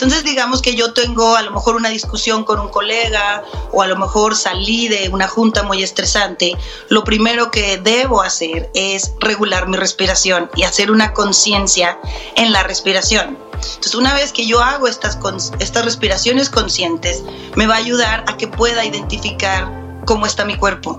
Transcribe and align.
Entonces 0.00 0.24
digamos 0.24 0.62
que 0.62 0.74
yo 0.74 0.94
tengo 0.94 1.36
a 1.36 1.42
lo 1.42 1.50
mejor 1.50 1.76
una 1.76 1.90
discusión 1.90 2.44
con 2.44 2.58
un 2.58 2.70
colega 2.70 3.44
o 3.70 3.82
a 3.82 3.86
lo 3.86 3.98
mejor 3.98 4.34
salí 4.34 4.88
de 4.88 5.10
una 5.10 5.28
junta 5.28 5.62
muy 5.62 5.82
estresante, 5.82 6.56
lo 6.88 7.04
primero 7.04 7.50
que 7.50 7.76
debo 7.76 8.22
hacer 8.22 8.70
es 8.72 9.12
regular 9.20 9.68
mi 9.68 9.76
respiración 9.76 10.48
y 10.56 10.62
hacer 10.62 10.90
una 10.90 11.12
conciencia 11.12 11.98
en 12.34 12.50
la 12.50 12.62
respiración. 12.62 13.36
Entonces 13.52 13.94
una 13.94 14.14
vez 14.14 14.32
que 14.32 14.46
yo 14.46 14.62
hago 14.62 14.88
estas, 14.88 15.18
estas 15.58 15.84
respiraciones 15.84 16.48
conscientes, 16.48 17.22
me 17.54 17.66
va 17.66 17.74
a 17.74 17.78
ayudar 17.78 18.24
a 18.26 18.38
que 18.38 18.48
pueda 18.48 18.86
identificar 18.86 19.70
cómo 20.06 20.24
está 20.24 20.46
mi 20.46 20.56
cuerpo 20.56 20.98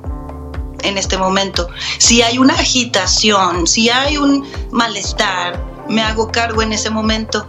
en 0.83 0.99
este 0.99 1.17
momento. 1.17 1.70
Si 1.97 2.22
hay 2.22 2.38
una 2.38 2.53
agitación, 2.53 3.66
si 3.66 3.89
hay 3.89 4.17
un 4.17 4.47
malestar, 4.70 5.59
me 5.89 6.03
hago 6.03 6.31
cargo 6.31 6.61
en 6.61 6.72
ese 6.72 6.91
momento 6.91 7.47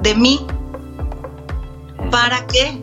de 0.00 0.14
mí 0.14 0.46
¿Para 2.10 2.46
qué? 2.46 2.80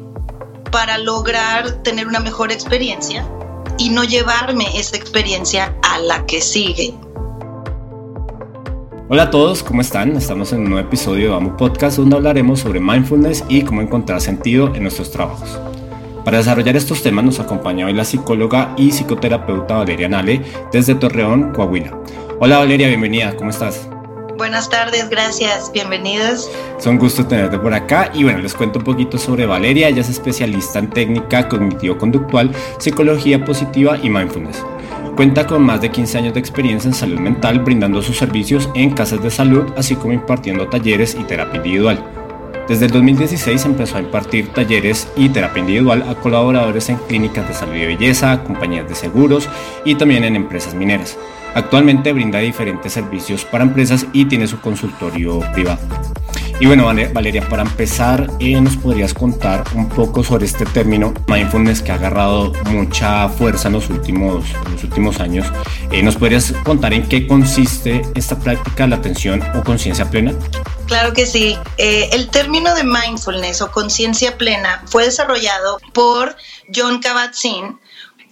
Para 0.72 0.98
lograr 0.98 1.84
tener 1.84 2.08
una 2.08 2.20
mejor 2.20 2.52
experiencia 2.52 3.28
y 3.78 3.90
no 3.90 4.04
llevarme 4.04 4.66
esa 4.78 4.98
experiencia 4.98 5.76
a 5.82 6.00
la 6.00 6.26
que 6.26 6.42
sigue. 6.42 6.94
Hola 9.10 9.24
a 9.24 9.30
todos, 9.32 9.64
¿cómo 9.64 9.82
están? 9.82 10.16
Estamos 10.18 10.52
en 10.52 10.60
un 10.62 10.72
nuevo 10.72 10.88
episodio 10.88 11.26
de 11.26 11.32
Vamos 11.32 11.54
Podcast 11.58 11.98
donde 11.98 12.16
hablaremos 12.16 12.60
sobre 12.60 12.80
mindfulness 12.80 13.44
y 13.48 13.62
cómo 13.62 13.82
encontrar 13.82 14.20
sentido 14.20 14.74
en 14.76 14.84
nuestros 14.84 15.12
trabajos. 15.12 15.60
Para 16.26 16.40
desarrollar 16.40 16.76
estos 16.76 17.04
temas 17.04 17.24
nos 17.24 17.40
acompaña 17.40 17.86
hoy 17.86 17.94
la 17.94 18.06
psicóloga 18.06 18.74
y 18.78 18.92
psicoterapeuta 18.92 19.78
Valeria 19.78 20.10
Nale 20.10 20.42
desde 20.72 20.96
Torreón, 20.96 21.54
Coahuila. 21.54 21.98
Hola 22.40 22.58
Valeria, 22.58 22.88
bienvenida, 22.88 23.36
¿cómo 23.38 23.52
estás? 23.52 23.88
Buenas 24.38 24.68
tardes, 24.68 25.10
gracias, 25.10 25.72
bienvenidos. 25.72 26.50
Es 26.78 26.88
un 26.88 26.98
gusto 26.98 27.26
tenerte 27.26 27.60
por 27.60 27.74
acá 27.74 28.10
y 28.14 28.24
bueno, 28.24 28.40
les 28.40 28.56
cuento 28.56 28.80
un 28.80 28.86
poquito 28.86 29.18
sobre 29.20 29.46
Valeria. 29.46 29.90
Ella 29.90 30.02
es 30.02 30.10
especialista 30.10 30.80
en 30.80 30.90
técnica 30.90 31.48
cognitivo-conductual, 31.48 32.52
psicología 32.80 33.46
positiva 33.46 33.98
y 34.02 34.10
mindfulness. 34.10 34.64
Cuenta 35.16 35.46
con 35.46 35.62
más 35.62 35.82
de 35.82 35.92
15 35.92 36.18
años 36.18 36.34
de 36.34 36.40
experiencia 36.40 36.88
en 36.88 36.96
salud 36.96 37.20
mental, 37.20 37.60
brindando 37.60 38.02
sus 38.02 38.18
servicios 38.18 38.68
en 38.74 38.90
casas 38.92 39.22
de 39.22 39.30
salud, 39.30 39.72
así 39.78 39.96
como 39.96 40.14
impartiendo 40.14 40.68
talleres 40.68 41.16
y 41.20 41.24
terapia 41.24 41.58
individual. 41.58 42.04
Desde 42.68 42.86
el 42.86 42.92
2016 42.92 43.66
empezó 43.66 43.98
a 43.98 44.02
impartir 44.02 44.48
talleres 44.48 45.08
y 45.16 45.30
terapia 45.30 45.60
individual 45.60 46.04
a 46.10 46.16
colaboradores 46.16 46.90
en 46.90 46.96
clínicas 46.96 47.48
de 47.48 47.54
salud 47.54 47.76
y 47.76 47.86
belleza, 47.86 48.42
compañías 48.44 48.90
de 48.90 48.96
seguros 48.96 49.48
y 49.86 49.96
también 49.96 50.24
en 50.24 50.36
empresas 50.36 50.74
mineras. 50.74 51.18
Actualmente 51.56 52.14
brinda 52.14 52.40
diferentes 52.40 52.94
servicios 52.94 53.46
para 53.46 53.64
empresas 53.64 54.06
y 54.14 54.26
tiene 54.26 54.48
su 54.48 54.60
consultorio 54.60 55.40
privado. 55.54 55.80
Y 56.60 56.66
bueno, 56.66 56.86
Valeria, 56.86 57.48
para 57.50 57.64
empezar, 57.64 58.30
eh, 58.40 58.60
¿nos 58.62 58.78
podrías 58.78 59.14
contar 59.14 59.64
un 59.76 59.90
poco 59.90 60.24
sobre 60.24 60.46
este 60.46 60.66
término 60.66 61.14
mindfulness 61.28 61.82
que 61.82 61.92
ha 61.92 61.96
agarrado 61.96 62.54
mucha 62.68 63.28
fuerza 63.28 63.68
en 63.68 63.74
los 63.74 63.90
últimos, 63.90 64.46
los 64.72 64.84
últimos 64.84 65.20
años? 65.20 65.46
Eh, 65.92 66.02
¿Nos 66.04 66.16
podrías 66.16 66.54
contar 66.64 66.94
en 66.94 67.08
qué 67.10 67.28
consiste 67.28 68.04
esta 68.16 68.40
práctica, 68.40 68.88
la 68.88 68.98
atención 68.98 69.44
o 69.56 69.64
conciencia 69.64 70.10
plena? 70.10 70.34
Claro 70.86 71.14
que 71.14 71.26
sí. 71.26 71.58
Eh, 71.78 72.10
el 72.14 72.30
término 72.30 72.74
de 72.76 72.84
mindfulness 72.84 73.62
o 73.62 73.72
conciencia 73.72 74.38
plena 74.38 74.84
fue 74.86 75.06
desarrollado 75.06 75.80
por 75.92 76.36
John 76.74 77.02
Kabat-Zinn, 77.02 77.80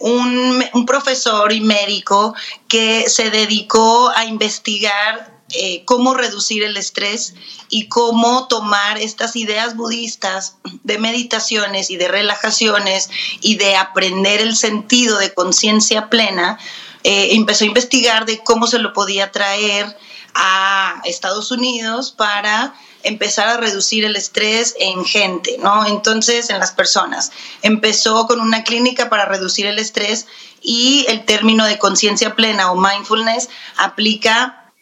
un, 0.02 0.84
profesor 0.86 1.52
y 1.52 1.60
médico 1.60 2.34
que 2.68 3.08
se 3.08 3.30
dedicó 3.30 4.10
a 4.14 4.24
investigar 4.24 5.40
eh, 5.54 5.84
cómo 5.84 6.14
reducir 6.14 6.64
el 6.64 6.76
estrés 6.76 7.34
y 7.68 7.88
cómo 7.88 8.48
tomar 8.48 8.98
estas 8.98 9.36
ideas 9.36 9.76
budistas 9.76 10.56
de 10.82 10.98
meditaciones 10.98 11.90
y 11.90 11.96
de 11.96 12.08
relajaciones 12.08 13.10
y 13.40 13.56
de 13.56 13.76
aprender 13.76 14.40
el 14.40 14.56
sentido 14.56 15.18
de 15.18 15.34
conciencia 15.34 16.08
plena, 16.08 16.58
eh, 17.04 17.28
empezó 17.32 17.64
a 17.64 17.68
investigar 17.68 18.26
de 18.26 18.42
cómo 18.42 18.66
se 18.66 18.78
lo 18.78 18.92
podía 18.92 19.30
traer 19.30 19.96
a 20.34 21.00
Estados 21.04 21.50
Unidos 21.50 22.12
para 22.12 22.74
empezar 23.04 23.48
a 23.48 23.56
reducir 23.56 24.04
el 24.04 24.16
estrés 24.16 24.74
en 24.78 25.04
gente, 25.04 25.56
¿no? 25.58 25.86
Entonces, 25.86 26.50
en 26.50 26.58
las 26.58 26.72
personas. 26.72 27.32
Empezó 27.62 28.26
con 28.26 28.40
una 28.40 28.64
clínica 28.64 29.08
para 29.10 29.24
reducir 29.24 29.66
el 29.66 29.78
estrés 29.78 30.26
y 30.60 31.04
el 31.08 31.24
término 31.24 31.64
de 31.64 31.78
conciencia 31.78 32.34
plena 32.34 32.70
o 32.70 32.76
mindfulness 32.76 33.48
aplica 33.76 34.72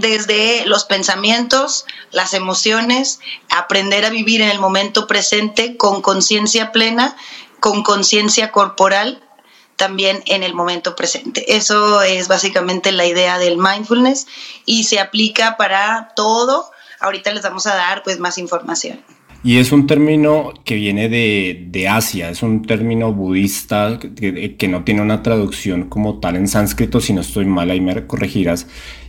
desde 0.00 0.66
los 0.66 0.84
pensamientos, 0.84 1.86
las 2.10 2.34
emociones, 2.34 3.20
aprender 3.48 4.04
a 4.04 4.10
vivir 4.10 4.42
en 4.42 4.50
el 4.50 4.58
momento 4.58 5.06
presente 5.06 5.76
con 5.76 6.02
conciencia 6.02 6.72
plena, 6.72 7.16
con 7.60 7.82
conciencia 7.82 8.52
corporal 8.52 9.22
también 9.76 10.22
en 10.26 10.42
el 10.42 10.54
momento 10.54 10.96
presente. 10.96 11.56
Eso 11.56 12.02
es 12.02 12.28
básicamente 12.28 12.90
la 12.92 13.06
idea 13.06 13.38
del 13.38 13.56
mindfulness 13.56 14.26
y 14.66 14.84
se 14.84 14.98
aplica 14.98 15.56
para 15.56 16.12
todo 16.16 16.70
ahorita 17.00 17.32
les 17.32 17.42
vamos 17.42 17.66
a 17.66 17.74
dar 17.74 18.02
pues 18.02 18.18
más 18.18 18.38
información. 18.38 19.00
Y 19.44 19.58
es 19.58 19.70
un 19.70 19.86
término 19.86 20.52
que 20.64 20.74
viene 20.74 21.08
de, 21.08 21.88
Asia, 21.88 22.30
es 22.30 22.42
un 22.42 22.62
término 22.62 23.12
budista 23.12 23.98
que, 23.98 24.68
no 24.68 24.82
tiene 24.82 25.00
una 25.00 25.22
traducción 25.22 25.88
como 25.88 26.18
tal 26.18 26.34
en 26.36 26.48
sánscrito, 26.48 27.00
si 27.00 27.12
no 27.12 27.20
estoy 27.20 27.44
mal, 27.44 27.70
ahí 27.70 27.80
me 27.80 28.06
corregirás, 28.06 28.66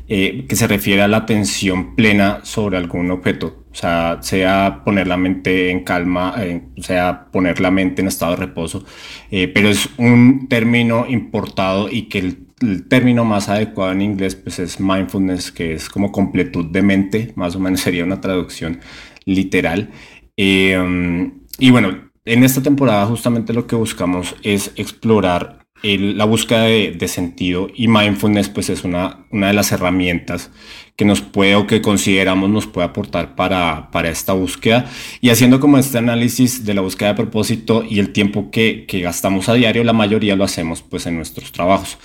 eh, 0.07 0.45
que 0.47 0.55
se 0.55 0.67
refiere 0.67 1.01
a 1.01 1.07
la 1.07 1.17
atención 1.17 1.95
plena 1.95 2.41
sobre 2.43 2.77
algún 2.77 3.09
objeto, 3.09 3.65
o 3.71 3.75
sea, 3.75 4.19
sea 4.21 4.81
poner 4.85 5.07
la 5.07 5.17
mente 5.17 5.71
en 5.71 5.83
calma, 5.83 6.35
eh, 6.37 6.61
sea, 6.77 7.25
poner 7.31 7.59
la 7.59 7.71
mente 7.71 8.03
en 8.03 8.07
estado 8.07 8.33
de 8.33 8.37
reposo, 8.37 8.85
eh, 9.31 9.47
pero 9.47 9.67
es 9.67 9.89
un 9.97 10.47
término 10.47 11.07
importado 11.07 11.89
y 11.89 12.03
que 12.03 12.19
el 12.19 12.48
el 12.61 12.87
término 12.87 13.25
más 13.25 13.49
adecuado 13.49 13.91
en 13.91 14.01
inglés 14.01 14.35
pues 14.35 14.59
es 14.59 14.79
mindfulness, 14.79 15.51
que 15.51 15.73
es 15.73 15.89
como 15.89 16.11
completud 16.11 16.65
de 16.65 16.81
mente, 16.81 17.33
más 17.35 17.55
o 17.55 17.59
menos 17.59 17.79
sería 17.81 18.03
una 18.03 18.21
traducción 18.21 18.79
literal. 19.25 19.91
Eh, 20.37 21.31
y 21.57 21.71
bueno, 21.71 22.09
en 22.25 22.43
esta 22.43 22.61
temporada 22.61 23.05
justamente 23.05 23.53
lo 23.53 23.67
que 23.67 23.75
buscamos 23.75 24.35
es 24.43 24.71
explorar 24.75 25.65
la 25.81 26.25
búsqueda 26.25 26.63
de, 26.63 27.07
sentido 27.07 27.69
y 27.73 27.87
mindfulness 27.87 28.49
pues 28.49 28.69
es 28.69 28.83
una, 28.83 29.25
una 29.31 29.47
de 29.47 29.53
las 29.53 29.71
herramientas 29.71 30.51
que 30.97 31.05
nos 31.05 31.21
puede 31.21 31.55
o 31.55 31.65
que 31.65 31.81
consideramos 31.81 32.49
nos 32.49 32.67
puede 32.67 32.87
aportar 32.87 33.33
para, 33.35 33.89
para 33.89 34.09
esta 34.09 34.33
búsqueda 34.33 34.85
y 35.21 35.29
haciendo 35.29 35.61
como 35.61 35.77
este 35.77 35.97
análisis 35.97 36.65
de 36.65 36.73
la 36.73 36.81
búsqueda 36.81 37.09
de 37.09 37.15
propósito 37.15 37.85
y 37.89 37.99
el 37.99 38.11
tiempo 38.11 38.51
que, 38.51 38.85
que 38.85 38.99
gastamos 38.99 39.47
a 39.47 39.53
diario, 39.53 39.85
la 39.85 39.93
mayoría 39.93 40.35
lo 40.35 40.43
hacemos 40.43 40.81
pues 40.81 41.05
en 41.05 41.15
nuestros 41.15 41.53
trabajos. 41.53 41.97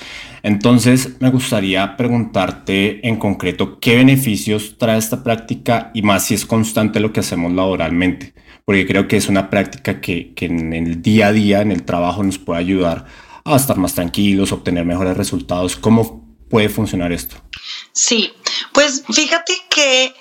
Entonces 0.45 1.17
me 1.19 1.31
gustaría 1.31 1.97
preguntarte 1.97 3.05
en 3.09 3.17
concreto 3.17 3.81
qué 3.81 3.97
beneficios 3.97 4.79
trae 4.79 4.99
esta 4.99 5.25
práctica 5.25 5.91
y 5.93 6.03
más 6.03 6.27
si 6.27 6.35
es 6.35 6.47
constante 6.47 7.01
lo 7.01 7.13
que 7.13 7.19
hacemos 7.19 7.53
laboralmente, 7.53 8.35
porque 8.65 8.87
creo 8.87 9.09
que 9.09 9.17
es 9.17 9.29
una 9.29 9.51
práctica 9.51 10.01
que, 10.01 10.33
que 10.35 10.47
en 10.47 10.73
el 10.73 11.03
día 11.03 11.27
a 11.27 11.33
día, 11.33 11.63
en 11.63 11.73
el 11.73 11.83
trabajo 11.83 12.23
nos 12.23 12.39
puede 12.39 12.61
ayudar 12.61 13.07
a 13.45 13.57
estar 13.57 13.77
más 13.77 13.95
tranquilos, 13.95 14.53
obtener 14.53 14.85
mejores 14.85 15.17
resultados. 15.17 15.77
¿Cómo 15.77 16.25
puede 16.49 16.69
funcionar 16.69 17.13
esto? 17.13 17.37
Sí, 17.93 18.33
pues 18.73 19.05
fíjate 19.11 19.55
que 19.69 20.15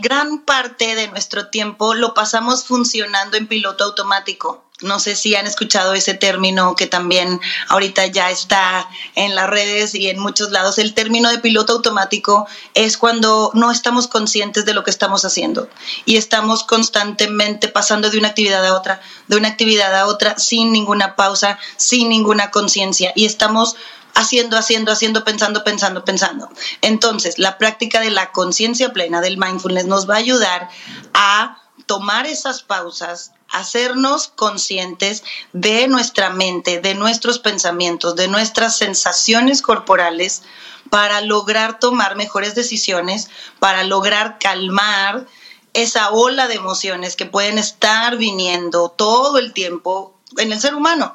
gran 0.00 0.44
parte 0.44 0.94
de 0.94 1.08
nuestro 1.08 1.48
tiempo 1.48 1.94
lo 1.94 2.12
pasamos 2.12 2.64
funcionando 2.64 3.36
en 3.36 3.46
piloto 3.46 3.84
automático. 3.84 4.65
No 4.82 4.98
sé 4.98 5.16
si 5.16 5.34
han 5.34 5.46
escuchado 5.46 5.94
ese 5.94 6.12
término 6.12 6.76
que 6.76 6.86
también 6.86 7.40
ahorita 7.68 8.06
ya 8.08 8.30
está 8.30 8.86
en 9.14 9.34
las 9.34 9.48
redes 9.48 9.94
y 9.94 10.10
en 10.10 10.18
muchos 10.18 10.50
lados. 10.50 10.76
El 10.76 10.92
término 10.92 11.30
de 11.30 11.38
piloto 11.38 11.72
automático 11.72 12.46
es 12.74 12.98
cuando 12.98 13.50
no 13.54 13.70
estamos 13.70 14.06
conscientes 14.06 14.66
de 14.66 14.74
lo 14.74 14.84
que 14.84 14.90
estamos 14.90 15.24
haciendo 15.24 15.70
y 16.04 16.16
estamos 16.16 16.62
constantemente 16.62 17.68
pasando 17.68 18.10
de 18.10 18.18
una 18.18 18.28
actividad 18.28 18.66
a 18.66 18.74
otra, 18.74 19.00
de 19.28 19.38
una 19.38 19.48
actividad 19.48 19.94
a 19.94 20.06
otra 20.06 20.38
sin 20.38 20.72
ninguna 20.72 21.16
pausa, 21.16 21.58
sin 21.78 22.10
ninguna 22.10 22.50
conciencia 22.50 23.12
y 23.16 23.24
estamos 23.24 23.76
haciendo, 24.12 24.58
haciendo, 24.58 24.92
haciendo, 24.92 25.24
pensando, 25.24 25.64
pensando, 25.64 26.04
pensando. 26.04 26.50
Entonces, 26.82 27.38
la 27.38 27.56
práctica 27.56 28.00
de 28.00 28.10
la 28.10 28.30
conciencia 28.30 28.92
plena 28.92 29.22
del 29.22 29.38
mindfulness 29.38 29.86
nos 29.86 30.08
va 30.08 30.16
a 30.16 30.18
ayudar 30.18 30.68
a 31.14 31.62
tomar 31.86 32.26
esas 32.26 32.62
pausas, 32.62 33.32
hacernos 33.48 34.28
conscientes 34.28 35.22
de 35.52 35.88
nuestra 35.88 36.30
mente, 36.30 36.80
de 36.80 36.94
nuestros 36.94 37.38
pensamientos, 37.38 38.16
de 38.16 38.28
nuestras 38.28 38.76
sensaciones 38.76 39.62
corporales 39.62 40.42
para 40.90 41.20
lograr 41.20 41.78
tomar 41.78 42.16
mejores 42.16 42.54
decisiones, 42.54 43.30
para 43.58 43.84
lograr 43.84 44.38
calmar 44.38 45.26
esa 45.72 46.10
ola 46.10 46.48
de 46.48 46.54
emociones 46.54 47.16
que 47.16 47.26
pueden 47.26 47.58
estar 47.58 48.16
viniendo 48.16 48.88
todo 48.88 49.38
el 49.38 49.52
tiempo 49.52 50.18
en 50.38 50.52
el 50.52 50.60
ser 50.60 50.74
humano. 50.74 51.14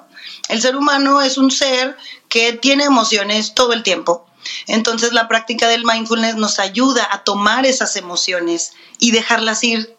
El 0.49 0.61
ser 0.61 0.75
humano 0.75 1.21
es 1.21 1.37
un 1.37 1.51
ser 1.51 1.97
que 2.29 2.53
tiene 2.53 2.83
emociones 2.83 3.53
todo 3.53 3.73
el 3.73 3.83
tiempo. 3.83 4.25
Entonces 4.67 5.13
la 5.13 5.27
práctica 5.27 5.67
del 5.67 5.85
mindfulness 5.85 6.35
nos 6.35 6.59
ayuda 6.59 7.07
a 7.11 7.23
tomar 7.23 7.65
esas 7.65 7.95
emociones 7.95 8.73
y 8.99 9.11
dejarlas 9.11 9.63
ir 9.63 9.97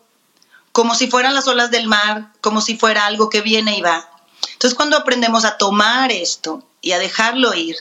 como 0.72 0.94
si 0.94 1.06
fueran 1.08 1.34
las 1.34 1.46
olas 1.46 1.70
del 1.70 1.86
mar, 1.86 2.32
como 2.40 2.60
si 2.60 2.76
fuera 2.76 3.06
algo 3.06 3.30
que 3.30 3.42
viene 3.42 3.78
y 3.78 3.82
va. 3.82 4.08
Entonces 4.52 4.74
cuando 4.74 4.96
aprendemos 4.96 5.44
a 5.44 5.58
tomar 5.58 6.10
esto 6.10 6.66
y 6.80 6.92
a 6.92 6.98
dejarlo 6.98 7.54
ir, 7.54 7.76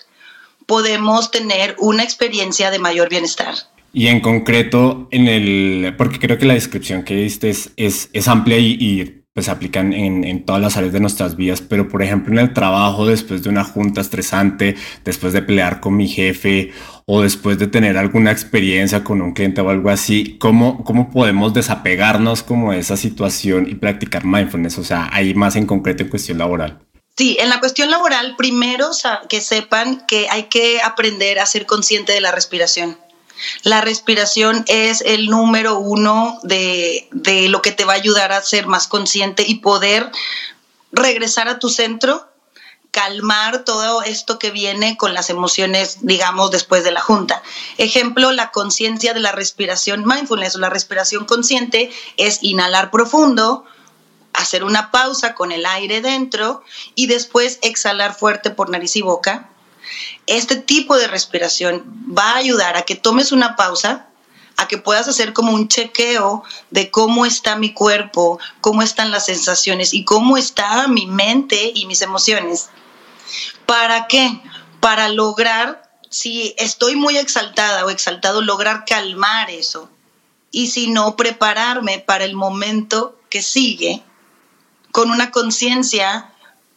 podemos 0.66 1.32
tener 1.32 1.76
una 1.80 2.04
experiencia 2.04 2.72
de 2.72 2.80
mayor 2.80 3.10
bienestar. 3.10 3.56
Y 3.94 4.08
en 4.08 4.22
concreto, 4.22 5.08
en 5.12 5.28
el, 5.28 5.96
porque 5.98 6.20
creo 6.20 6.38
que 6.38 6.46
la 6.46 6.54
descripción 6.54 7.04
que 7.04 7.16
diste 7.16 7.50
es, 7.50 7.72
es, 7.76 8.28
amplia 8.28 8.58
y, 8.58 8.78
y 8.80 9.21
pues 9.34 9.48
aplican 9.48 9.94
en, 9.94 10.26
en, 10.26 10.46
todas 10.46 10.62
las 10.62 10.76
áreas 10.76 10.92
de 10.92 11.00
nuestras 11.00 11.38
vidas, 11.38 11.62
pero 11.62 11.88
por 11.88 12.04
ejemplo 12.04 12.34
en 12.34 12.40
el 12.40 12.54
trabajo, 12.54 13.06
después 13.06 13.44
de 13.44 13.50
una 13.50 13.64
junta 13.64 14.02
estresante, 14.02 14.76
después 15.06 15.32
de 15.32 15.42
pelear 15.42 15.80
con 15.80 15.96
mi 15.96 16.10
jefe 16.10 16.72
o 17.06 17.22
después 17.22 17.58
de 17.58 17.68
tener 17.68 17.98
alguna 17.98 18.32
experiencia 18.32 19.04
con 19.04 19.22
un 19.22 19.34
cliente 19.34 19.62
o 19.62 19.70
algo 19.70 19.90
así, 19.90 20.38
¿cómo, 20.38 20.84
cómo 20.84 21.10
podemos 21.12 21.54
desapegarnos 21.54 22.44
como 22.44 22.74
de 22.74 22.80
esa 22.80 22.98
situación 22.98 23.70
y 23.70 23.76
practicar 23.76 24.26
mindfulness? 24.26 24.78
O 24.78 24.84
sea, 24.84 25.10
ahí 25.14 25.34
más 25.34 25.56
en 25.56 25.66
concreto 25.66 26.04
en 26.04 26.10
cuestión 26.10 26.38
laboral. 26.38 26.80
Sí, 27.18 27.38
en 27.40 27.50
la 27.50 27.60
cuestión 27.60 27.92
laboral, 27.92 28.36
primero 28.38 28.90
que 29.30 29.42
sepan 29.42 30.06
que 30.08 30.28
hay 30.30 30.44
que 30.44 30.82
aprender 30.82 31.40
a 31.40 31.46
ser 31.46 31.66
consciente 31.66 32.14
de 32.14 32.22
la 32.22 32.32
respiración. 32.32 32.98
La 33.64 33.82
respiración 33.82 34.64
es 34.68 35.02
el 35.02 35.28
número 35.28 35.80
uno 35.80 36.40
de, 36.44 37.08
lo 37.50 37.62
que 37.62 37.72
te 37.72 37.86
va 37.86 37.94
a 37.94 37.98
ayudar 37.98 38.32
a 38.32 38.42
ser 38.42 38.68
más 38.68 38.88
consciente 38.88 39.44
y 39.48 39.56
poder 39.56 40.12
regresar 40.92 41.48
a 41.48 41.60
tu 41.60 41.70
centro, 41.70 42.28
calmar 42.92 43.64
todo 43.64 44.02
esto 44.02 44.38
que 44.38 44.52
viene 44.52 44.98
con 44.98 45.14
las 45.14 45.30
emociones, 45.30 46.00
digamos, 46.02 46.52
después 46.52 46.84
de 46.84 46.92
la 46.92 47.02
junta. 47.02 47.42
Ejemplo, 47.78 48.32
la 48.32 48.52
conciencia 48.52 49.14
de 49.14 49.22
la 49.22 49.32
respiración 49.32 50.06
mindfulness 50.06 50.56
o 50.56 50.60
la 50.60 50.70
respiración 50.70 51.26
consciente 51.26 51.92
es 52.18 52.40
inhalar 52.42 52.92
profundo, 52.92 53.66
hacer 54.34 54.64
una 54.64 54.92
pausa 54.92 55.36
con 55.36 55.52
el 55.52 55.66
aire 55.66 56.02
dentro 56.02 56.64
y 56.96 57.08
después 57.08 57.60
exhalar 57.62 58.14
fuerte 58.14 58.50
por 58.50 58.70
nariz 58.70 58.96
y 58.96 59.02
boca 59.02 59.51
este 60.28 60.56
tipo 60.56 60.98
de 60.98 61.08
respiración 61.08 61.84
va 62.18 62.32
a 62.32 62.38
ayudar 62.38 62.78
a 62.78 62.84
que 62.84 62.96
tomes 62.96 63.32
una 63.32 63.56
pausa, 63.56 64.08
a 64.58 64.68
que 64.68 64.78
puedas 64.78 65.08
hacer 65.08 65.34
como 65.34 65.54
un 65.54 65.68
chequeo 65.68 66.44
de 66.70 66.92
cómo 66.92 67.26
está 67.26 67.56
mi 67.56 67.74
cuerpo, 67.74 68.40
cómo 68.62 68.82
están 68.82 69.12
las 69.12 69.26
sensaciones 69.26 69.94
y 69.94 70.06
cómo 70.06 70.38
está 70.38 70.88
mi 70.88 71.08
mente 71.08 71.72
y 71.74 71.86
mis 71.86 72.02
emociones. 72.02 72.70
¿Para 73.66 74.08
qué? 74.08 74.42
Para 74.80 75.10
lograr, 75.10 75.90
si 76.10 76.54
estoy 76.58 76.96
muy 76.96 77.18
exaltada 77.18 77.86
o 77.86 77.90
exaltado, 77.90 78.42
lograr 78.42 78.86
calmar 78.86 79.50
eso. 79.50 79.90
Y 80.52 80.68
si 80.68 80.88
no, 80.88 81.16
prepararme 81.16 82.00
para 82.00 82.26
el 82.26 82.36
momento 82.36 83.18
que 83.30 83.42
sigue 83.42 84.04
con 84.92 85.10
una 85.10 85.32
conciencia 85.32 86.34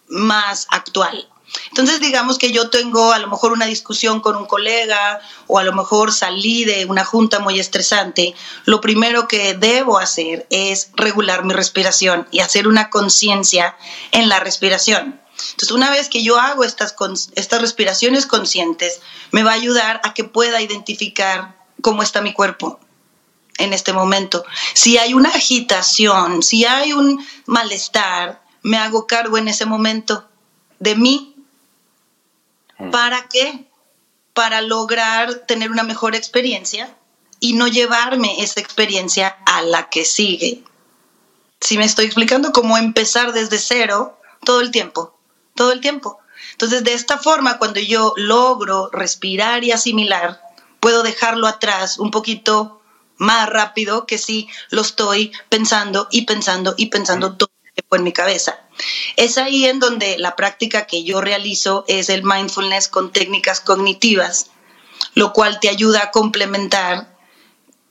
más 0.08 0.68
actual. 0.70 1.28
Entonces, 1.68 2.00
digamos 2.00 2.38
que 2.38 2.52
yo 2.52 2.70
tengo 2.70 3.12
a 3.12 3.18
lo 3.18 3.28
mejor 3.28 3.52
una 3.52 3.66
discusión 3.66 4.20
con 4.20 4.36
un 4.36 4.46
colega 4.46 5.20
o 5.46 5.58
a 5.58 5.64
lo 5.64 5.72
mejor 5.72 6.12
salí 6.12 6.64
de 6.64 6.84
una 6.86 7.04
junta 7.04 7.38
muy 7.38 7.58
estresante, 7.58 8.34
lo 8.64 8.80
primero 8.80 9.28
que 9.28 9.54
debo 9.54 9.98
hacer 9.98 10.46
es 10.50 10.90
regular 10.94 11.44
mi 11.44 11.52
respiración 11.52 12.28
y 12.30 12.40
hacer 12.40 12.68
una 12.68 12.90
conciencia 12.90 13.76
en 14.12 14.28
la 14.28 14.40
respiración. 14.40 15.20
Entonces, 15.50 15.72
una 15.72 15.90
vez 15.90 16.08
que 16.08 16.22
yo 16.22 16.38
hago 16.38 16.64
estas, 16.64 16.94
estas 17.34 17.60
respiraciones 17.60 18.26
conscientes, 18.26 19.00
me 19.32 19.42
va 19.42 19.52
a 19.52 19.54
ayudar 19.54 20.00
a 20.04 20.14
que 20.14 20.24
pueda 20.24 20.60
identificar 20.60 21.56
cómo 21.82 22.02
está 22.02 22.20
mi 22.20 22.32
cuerpo 22.32 22.80
en 23.58 23.72
este 23.72 23.92
momento. 23.92 24.44
Si 24.74 24.98
hay 24.98 25.14
una 25.14 25.30
agitación, 25.30 26.42
si 26.42 26.64
hay 26.64 26.92
un 26.92 27.24
malestar, 27.46 28.42
me 28.62 28.78
hago 28.78 29.06
cargo 29.06 29.38
en 29.38 29.48
ese 29.48 29.66
momento 29.66 30.28
de 30.78 30.96
mí 30.96 31.33
¿Para 32.90 33.28
qué? 33.28 33.68
Para 34.32 34.60
lograr 34.60 35.46
tener 35.46 35.70
una 35.70 35.82
mejor 35.82 36.14
experiencia 36.14 36.94
y 37.40 37.52
no 37.52 37.68
llevarme 37.68 38.42
esa 38.42 38.60
experiencia 38.60 39.36
a 39.46 39.62
la 39.62 39.90
que 39.90 40.04
sigue. 40.04 40.62
Si 41.60 41.78
me 41.78 41.84
estoy 41.84 42.06
explicando 42.06 42.52
cómo 42.52 42.76
empezar 42.76 43.32
desde 43.32 43.58
cero 43.58 44.18
todo 44.44 44.60
el 44.60 44.70
tiempo, 44.70 45.18
todo 45.54 45.72
el 45.72 45.80
tiempo. 45.80 46.18
Entonces, 46.52 46.84
de 46.84 46.94
esta 46.94 47.18
forma, 47.18 47.58
cuando 47.58 47.80
yo 47.80 48.12
logro 48.16 48.90
respirar 48.92 49.64
y 49.64 49.72
asimilar, 49.72 50.40
puedo 50.80 51.02
dejarlo 51.02 51.46
atrás 51.46 51.98
un 51.98 52.10
poquito 52.10 52.80
más 53.16 53.48
rápido 53.48 54.06
que 54.06 54.18
si 54.18 54.48
lo 54.70 54.82
estoy 54.82 55.32
pensando 55.48 56.08
y 56.10 56.22
pensando 56.22 56.74
y 56.76 56.86
pensando 56.86 57.36
todo 57.36 57.53
el 57.74 57.82
tiempo 57.82 57.96
en 57.96 58.04
mi 58.04 58.12
cabeza. 58.12 58.60
Es 59.16 59.36
ahí 59.36 59.66
en 59.66 59.80
donde 59.80 60.18
la 60.18 60.36
práctica 60.36 60.86
que 60.86 61.02
yo 61.02 61.20
realizo 61.20 61.84
es 61.88 62.08
el 62.08 62.22
mindfulness 62.22 62.88
con 62.88 63.12
técnicas 63.12 63.60
cognitivas, 63.60 64.50
lo 65.14 65.32
cual 65.32 65.58
te 65.60 65.68
ayuda 65.68 66.04
a 66.04 66.10
complementar 66.10 67.14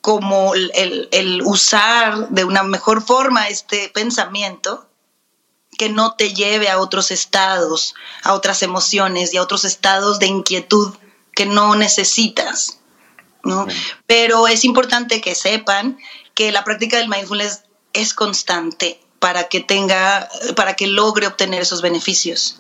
como 0.02 0.54
el, 0.54 1.42
usar 1.46 2.30
de 2.30 2.44
una 2.44 2.64
mejor 2.64 3.02
forma 3.02 3.48
este 3.48 3.90
pensamiento 3.90 4.90
que 5.78 5.90
no 5.90 6.16
te 6.16 6.34
lleve 6.34 6.70
a 6.70 6.80
otros 6.80 7.12
estados, 7.12 7.96
a 8.22 8.34
otras 8.34 8.64
emociones 8.64 9.34
y 9.34 9.38
a 9.38 9.42
otros 9.42 9.66
estados 9.66 10.20
de 10.20 10.28
inquietud 10.28 10.94
que 11.34 11.46
no 11.46 11.76
necesitas. 11.76 12.80
Pero 14.06 14.48
es 14.48 14.64
importante 14.64 15.20
que 15.20 15.36
sepan 15.36 15.98
que 16.34 16.52
la 16.52 16.64
práctica 16.64 16.98
del 16.98 17.10
mindfulness 17.10 17.64
es 17.94 18.14
constante 18.14 19.03
para 19.24 19.48
que 19.48 19.62
tenga, 19.62 20.28
para 20.54 20.76
que 20.76 20.86
logre 20.86 21.28
obtener 21.28 21.62
esos 21.62 21.82
beneficios. 21.82 22.60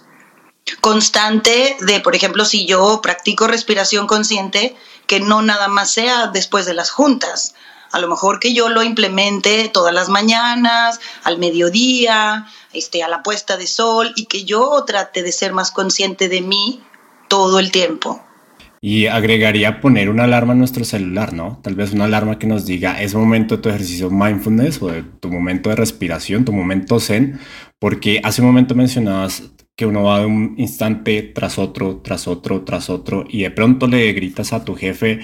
Constante 0.80 1.76
de, 1.81 1.99
por 1.99 2.16
ejemplo, 2.16 2.45
si 2.45 2.66
yo 2.66 3.02
practico 3.02 3.47
respiración 3.47 4.07
consciente, 4.07 4.73
que 5.06 5.19
no 5.19 5.42
nada 5.42 5.68
más 5.68 5.92
sea 5.92 6.28
después 6.28 6.66
de 6.66 6.73
las 6.73 6.90
juntas. 6.90 7.54
A 7.92 7.99
lo 7.99 8.07
mejor 8.07 8.40
que 8.40 8.54
yo 8.54 8.69
lo 8.69 8.81
implemente 8.81 9.68
todas 9.73 9.94
las 9.94 10.07
mañanas, 10.07 11.02
al 11.26 11.37
mediodía, 11.37 12.47
este, 12.71 13.04
a 13.04 13.09
la 13.09 13.23
puesta 13.23 13.57
de 13.57 13.68
sol 13.68 14.14
y 14.16 14.28
que 14.28 14.45
yo 14.45 14.85
trate 14.87 15.21
de 15.21 15.33
ser 15.33 15.52
más 15.52 15.69
consciente 15.69 16.30
de 16.30 16.40
mí 16.40 16.81
todo 17.28 17.59
el 17.59 17.71
tiempo. 17.71 18.23
Y 18.85 19.06
agregaría 19.06 19.80
poner 19.80 20.09
una 20.09 20.25
alarma 20.25 20.52
en 20.52 20.59
nuestro 20.59 20.83
celular, 20.83 21.31
¿no? 21.31 21.61
Tal 21.63 21.73
vez 21.73 21.94
una 21.94 22.04
alarma 22.04 22.37
que 22.37 22.47
nos 22.47 22.66
diga, 22.66 23.02
es 23.02 23.16
momento 23.16 23.56
de 23.56 23.61
tu 23.61 23.69
ejercicio 23.69 24.09
mindfulness 24.09 24.81
o 24.81 24.90
de 24.90 25.04
tu 25.04 25.30
momento 25.30 25.69
de 25.69 25.78
respiración, 25.78 26.44
tu 26.44 26.52
momento 26.52 26.99
zen, 26.99 27.40
porque 27.80 28.19
hace 28.25 28.42
un 28.42 28.47
momento 28.47 28.75
mencionabas 28.75 29.54
que 29.78 29.85
uno 29.85 30.04
va 30.04 30.19
de 30.19 30.25
un 30.25 30.56
instante 30.57 31.21
tras 31.33 31.59
otro, 31.59 32.02
tras 32.02 32.28
otro, 32.28 32.63
tras 32.63 32.90
otro, 32.90 33.23
y 33.30 33.44
de 33.44 33.52
pronto 33.52 33.87
le 33.87 34.11
gritas 34.11 34.52
a 34.52 34.66
tu 34.66 34.75
jefe, 34.75 35.21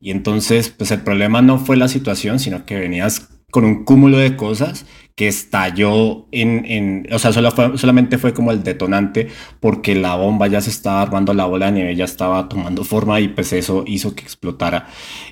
y 0.00 0.10
entonces, 0.10 0.70
pues 0.70 0.90
el 0.90 1.02
problema 1.02 1.42
no 1.42 1.60
fue 1.60 1.76
la 1.76 1.86
situación, 1.86 2.40
sino 2.40 2.66
que 2.66 2.74
venías 2.74 3.28
con 3.52 3.64
un 3.64 3.84
cúmulo 3.84 4.18
de 4.18 4.34
cosas 4.34 4.84
que 5.16 5.28
estalló 5.28 6.26
en, 6.30 6.66
en 6.66 7.08
o 7.10 7.18
sea, 7.18 7.32
solo 7.32 7.50
fue, 7.50 7.78
solamente 7.78 8.18
fue 8.18 8.34
como 8.34 8.52
el 8.52 8.62
detonante 8.62 9.28
porque 9.60 9.94
la 9.94 10.14
bomba 10.14 10.46
ya 10.46 10.60
se 10.60 10.68
estaba 10.68 11.00
armando, 11.00 11.32
la 11.32 11.46
bola 11.46 11.66
de 11.66 11.72
nieve 11.72 11.96
ya 11.96 12.04
estaba 12.04 12.50
tomando 12.50 12.84
forma 12.84 13.18
y 13.18 13.28
pues 13.28 13.54
eso 13.54 13.82
hizo 13.86 14.14
que 14.14 14.22
explotara. 14.22 14.88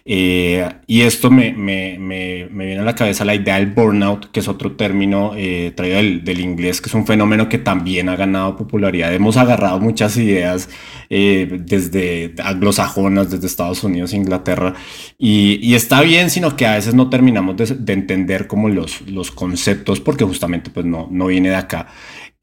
Eh, 0.06 0.66
y 0.86 1.02
esto 1.02 1.30
me, 1.30 1.52
me, 1.52 1.98
me, 1.98 2.48
me, 2.50 2.64
viene 2.64 2.80
a 2.80 2.84
la 2.84 2.94
cabeza 2.94 3.26
la 3.26 3.34
idea 3.34 3.56
del 3.56 3.72
burnout, 3.72 4.30
que 4.30 4.40
es 4.40 4.48
otro 4.48 4.72
término 4.72 5.32
eh, 5.36 5.72
traído 5.76 5.96
del, 5.96 6.40
inglés, 6.40 6.80
que 6.80 6.88
es 6.88 6.94
un 6.94 7.06
fenómeno 7.06 7.50
que 7.50 7.58
también 7.58 8.08
ha 8.08 8.16
ganado 8.16 8.56
popularidad. 8.56 9.12
Hemos 9.12 9.36
agarrado 9.36 9.80
muchas 9.80 10.16
ideas 10.16 10.70
eh, 11.10 11.58
desde 11.60 12.34
anglosajonas, 12.42 13.30
desde 13.30 13.46
Estados 13.46 13.84
Unidos, 13.84 14.14
Inglaterra, 14.14 14.72
y, 15.18 15.74
está 15.74 16.00
bien, 16.00 16.30
sino 16.30 16.56
que 16.56 16.66
a 16.66 16.76
veces 16.76 16.94
no 16.94 17.10
terminamos 17.10 17.56
de, 17.56 17.66
de 17.66 17.92
entender 17.92 18.46
como 18.46 18.70
los, 18.70 19.02
los 19.02 19.30
conceptos 19.30 19.73
porque 20.04 20.24
justamente 20.24 20.70
pues 20.70 20.86
no, 20.86 21.08
no 21.10 21.26
viene 21.26 21.50
de 21.50 21.56
acá. 21.56 21.88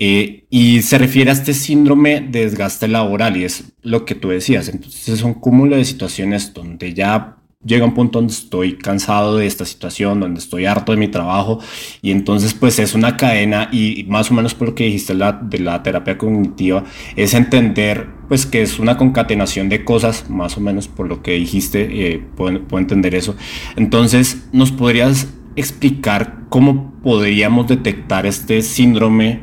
Eh, 0.03 0.45
y 0.49 0.81
se 0.81 0.97
refiere 0.97 1.29
a 1.29 1.33
este 1.33 1.53
síndrome 1.53 2.21
de 2.21 2.45
desgaste 2.45 2.87
laboral 2.87 3.37
y 3.37 3.43
es 3.43 3.73
lo 3.83 4.03
que 4.03 4.15
tú 4.15 4.29
decías. 4.29 4.67
Entonces 4.67 5.07
es 5.09 5.21
un 5.21 5.35
cúmulo 5.35 5.75
de 5.75 5.85
situaciones 5.85 6.53
donde 6.53 6.93
ya 6.93 7.37
llega 7.63 7.85
un 7.85 7.93
punto 7.93 8.19
donde 8.19 8.33
estoy 8.33 8.77
cansado 8.77 9.37
de 9.37 9.45
esta 9.45 9.65
situación, 9.65 10.19
donde 10.19 10.39
estoy 10.39 10.65
harto 10.65 10.91
de 10.91 10.97
mi 10.97 11.07
trabajo 11.07 11.59
y 12.01 12.11
entonces 12.11 12.53
pues 12.53 12.79
es 12.79 12.95
una 12.95 13.17
cadena 13.17 13.69
y 13.71 14.05
más 14.07 14.31
o 14.31 14.33
menos 14.33 14.55
por 14.55 14.69
lo 14.69 14.75
que 14.75 14.85
dijiste 14.85 15.13
la, 15.13 15.33
de 15.33 15.59
la 15.59 15.83
terapia 15.83 16.17
cognitiva 16.17 16.83
es 17.15 17.33
entender 17.33 18.07
pues 18.27 18.45
que 18.45 18.61
es 18.61 18.79
una 18.79 18.97
concatenación 18.97 19.69
de 19.69 19.83
cosas, 19.83 20.29
más 20.29 20.57
o 20.57 20.61
menos 20.61 20.87
por 20.87 21.07
lo 21.07 21.21
que 21.21 21.33
dijiste, 21.33 22.13
eh, 22.13 22.25
puedo, 22.35 22.63
puedo 22.63 22.81
entender 22.81 23.13
eso. 23.13 23.35
Entonces, 23.75 24.47
¿nos 24.53 24.71
podrías 24.71 25.27
explicar 25.55 26.43
cómo 26.49 26.93
podríamos 27.01 27.67
detectar 27.67 28.25
este 28.25 28.61
síndrome 28.61 29.41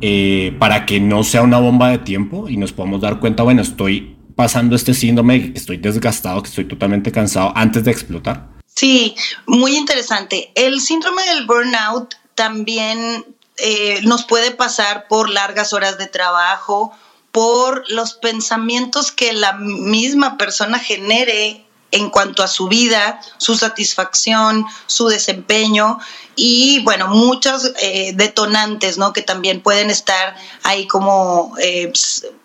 eh, 0.00 0.56
para 0.58 0.86
que 0.86 1.00
no 1.00 1.24
sea 1.24 1.42
una 1.42 1.58
bomba 1.58 1.90
de 1.90 1.98
tiempo 1.98 2.48
y 2.48 2.56
nos 2.56 2.72
podamos 2.72 3.00
dar 3.00 3.20
cuenta, 3.20 3.42
bueno, 3.42 3.62
estoy 3.62 4.16
pasando 4.36 4.74
este 4.74 4.94
síndrome, 4.94 5.52
estoy 5.54 5.76
desgastado, 5.76 6.42
que 6.42 6.48
estoy 6.48 6.64
totalmente 6.64 7.12
cansado 7.12 7.52
antes 7.54 7.84
de 7.84 7.90
explotar? 7.90 8.48
Sí, 8.66 9.14
muy 9.46 9.76
interesante. 9.76 10.50
El 10.54 10.80
síndrome 10.80 11.22
del 11.24 11.46
burnout 11.46 12.14
también 12.34 13.26
eh, 13.58 14.00
nos 14.04 14.24
puede 14.24 14.52
pasar 14.52 15.06
por 15.08 15.28
largas 15.28 15.74
horas 15.74 15.98
de 15.98 16.06
trabajo, 16.06 16.92
por 17.32 17.84
los 17.90 18.14
pensamientos 18.14 19.12
que 19.12 19.34
la 19.34 19.52
misma 19.52 20.38
persona 20.38 20.78
genere 20.78 21.62
en 21.90 22.10
cuanto 22.10 22.42
a 22.42 22.48
su 22.48 22.68
vida, 22.68 23.20
su 23.38 23.56
satisfacción, 23.56 24.64
su 24.86 25.08
desempeño 25.08 25.98
y 26.36 26.82
bueno, 26.84 27.08
muchos 27.08 27.72
eh, 27.80 28.12
detonantes, 28.14 28.96
¿no? 28.98 29.12
Que 29.12 29.22
también 29.22 29.60
pueden 29.60 29.90
estar 29.90 30.36
ahí 30.62 30.86
como 30.86 31.54
eh, 31.60 31.92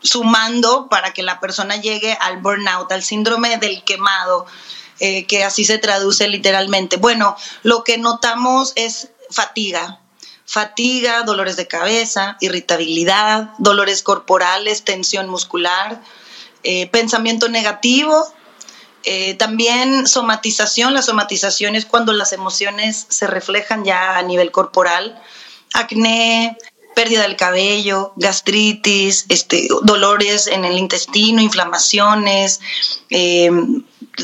sumando 0.01 0.89
para 0.89 1.13
que 1.13 1.23
la 1.23 1.39
persona 1.39 1.77
llegue 1.77 2.17
al 2.19 2.41
burnout, 2.41 2.91
al 2.91 3.03
síndrome 3.03 3.57
del 3.57 3.83
quemado, 3.83 4.47
eh, 4.99 5.25
que 5.25 5.43
así 5.43 5.63
se 5.63 5.77
traduce 5.77 6.27
literalmente. 6.27 6.97
Bueno, 6.97 7.35
lo 7.63 7.83
que 7.83 7.97
notamos 7.97 8.73
es 8.75 9.09
fatiga, 9.29 9.99
fatiga, 10.45 11.23
dolores 11.23 11.55
de 11.55 11.67
cabeza, 11.67 12.37
irritabilidad, 12.41 13.51
dolores 13.59 14.03
corporales, 14.03 14.83
tensión 14.83 15.29
muscular, 15.29 16.01
pensamiento 16.91 17.47
negativo 17.47 18.27
eh, 19.05 19.35
también 19.35 20.07
somatización, 20.07 20.93
la 20.95 21.03
somatización 21.03 21.75
es 21.75 21.85
cuando 21.85 22.11
las 22.11 22.33
emociones 22.33 23.05
se 23.09 23.27
reflejan 23.27 23.85
ya 23.85 24.17
a 24.17 24.23
nivel 24.23 24.51
corporal, 24.51 25.21
acné, 25.73 26.57
pérdida 26.95 27.21
del 27.21 27.35
cabello, 27.35 28.13
gastritis, 28.15 29.25
este, 29.29 29.67
dolores 29.83 30.47
en 30.47 30.65
el 30.65 30.77
intestino, 30.77 31.41
inflamaciones, 31.41 32.61
eh, 33.11 33.51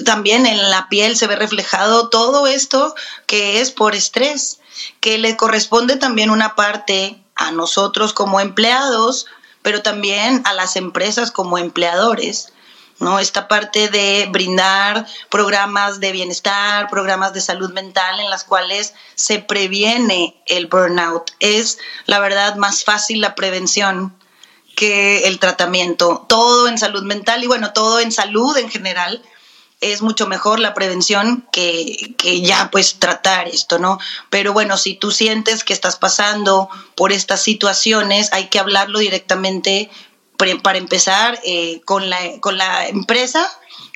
también 0.06 0.48
en 0.48 0.72
la 0.72 0.90
piel 0.90 1.16
se 1.16 1.28
ve 1.28 1.36
reflejado 1.36 2.10
todo 2.10 2.48
esto 2.48 2.96
que 3.28 3.62
es 3.62 3.72
por 3.72 3.94
estrés, 3.94 4.62
que 5.00 5.20
le 5.20 5.38
corresponde 5.38 5.98
también 5.98 6.32
una 6.32 6.56
parte 6.56 7.22
a 7.36 7.52
nosotros 7.52 8.14
como 8.14 8.40
empleados, 8.40 9.28
pero 9.62 9.84
también 9.84 10.42
a 10.46 10.54
las 10.54 10.76
empresas 10.76 11.30
como 11.30 11.58
empleadores 11.58 12.52
¿no? 13.02 13.20
Esta 13.20 13.48
parte 13.48 13.90
de 13.90 14.28
brindar 14.32 15.06
programas 15.30 16.00
de 16.00 16.12
bienestar, 16.12 16.90
programas 16.90 17.34
de 17.34 17.42
salud 17.42 17.72
mental 17.72 18.20
en 18.20 18.30
las 18.30 18.44
cuales 18.44 18.94
se 19.16 19.40
previene 19.40 20.42
el 20.46 20.68
burnout. 20.68 21.32
Es, 21.40 21.80
la 22.06 22.20
verdad, 22.20 22.56
más 22.56 22.84
fácil 22.84 23.22
la 23.22 23.36
prevención 23.36 24.16
que 24.76 25.28
el 25.28 25.40
tratamiento. 25.40 26.26
Todo 26.28 26.68
en 26.68 26.78
salud 26.78 27.04
mental 27.04 27.44
y 27.44 27.48
bueno, 27.48 27.74
todo 27.74 28.00
en 28.00 28.12
salud 28.12 28.56
en 28.58 28.70
general 28.70 29.22
es 29.82 30.04
mucho 30.04 30.28
mejor 30.28 30.60
la 30.60 30.76
prevención 30.76 31.48
que, 31.52 32.14
que, 32.18 32.42
ya 32.42 32.70
pues 32.72 33.00
tratar 33.00 33.48
esto, 33.48 33.80
¿no? 33.80 34.00
Pero 34.30 34.54
bueno, 34.54 34.78
si 34.78 34.94
tú 34.94 35.10
sientes 35.10 35.64
que 35.64 35.74
estás 35.74 35.98
pasando 35.98 36.70
por 36.96 37.12
estas 37.12 37.42
situaciones, 37.42 38.32
hay 38.32 38.48
que 38.48 38.60
hablarlo 38.60 39.00
directamente 39.00 39.90
para 40.62 40.78
empezar 40.78 41.40
eh, 41.44 41.82
con, 41.86 42.10
la, 42.10 42.20
con 42.40 42.58
la 42.58 42.88
empresa, 42.88 43.48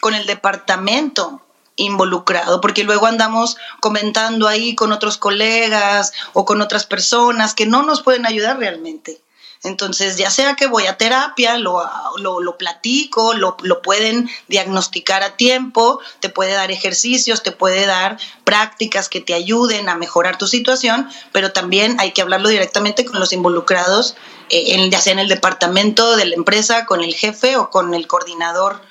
con 0.01 0.13
el 0.13 0.25
departamento 0.25 1.41
involucrado, 1.75 2.61
porque 2.61 2.83
luego 2.83 3.05
andamos 3.05 3.57
comentando 3.81 4.47
ahí 4.47 4.75
con 4.75 4.91
otros 4.91 5.17
colegas 5.17 6.13
o 6.33 6.45
con 6.45 6.61
otras 6.61 6.85
personas 6.85 7.53
que 7.53 7.65
no 7.65 7.83
nos 7.83 8.01
pueden 8.01 8.25
ayudar 8.25 8.59
realmente. 8.59 9.19
Entonces, 9.65 10.17
ya 10.17 10.29
sea 10.29 10.55
que 10.55 10.67
voy 10.67 10.85
a 10.85 10.97
terapia, 10.97 11.57
lo, 11.57 11.81
lo, 12.17 12.57
platico, 12.57 13.33
lo, 13.33 13.57
lo, 13.63 13.81
pueden 13.81 14.29
diagnosticar 14.47 15.23
a 15.23 15.35
tiempo, 15.35 15.99
te 16.19 16.29
puede 16.29 16.53
dar 16.53 16.71
ejercicios, 16.71 17.41
te 17.41 17.51
puede 17.51 17.85
dar 17.87 18.17
prácticas 18.43 19.09
que 19.09 19.21
te 19.21 19.33
ayuden 19.33 19.89
a 19.89 19.95
mejorar 19.95 20.37
tu 20.37 20.45
situación, 20.45 21.09
pero 21.31 21.51
también 21.51 21.97
hay 21.99 22.11
que 22.11 22.21
hablarlo 22.21 22.49
directamente 22.49 23.05
con 23.05 23.19
los 23.19 23.33
involucrados, 23.33 24.15
eh, 24.49 24.75
en, 24.75 24.91
ya 24.91 25.01
sea 25.01 25.13
en 25.13 25.19
el 25.19 25.29
departamento 25.29 26.15
de 26.15 26.25
la 26.25 26.35
empresa, 26.35 26.85
con 26.85 27.03
el 27.03 27.15
jefe 27.15 27.57
o 27.57 27.71
con 27.71 27.95
el 27.95 28.05
coordinador 28.05 28.81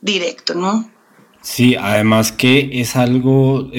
directo, 0.00 0.54
¿no? 0.54 0.88
Sí, 1.42 1.74
además 1.74 2.32
que 2.32 2.68
es 2.80 2.96
algo, 2.96 3.70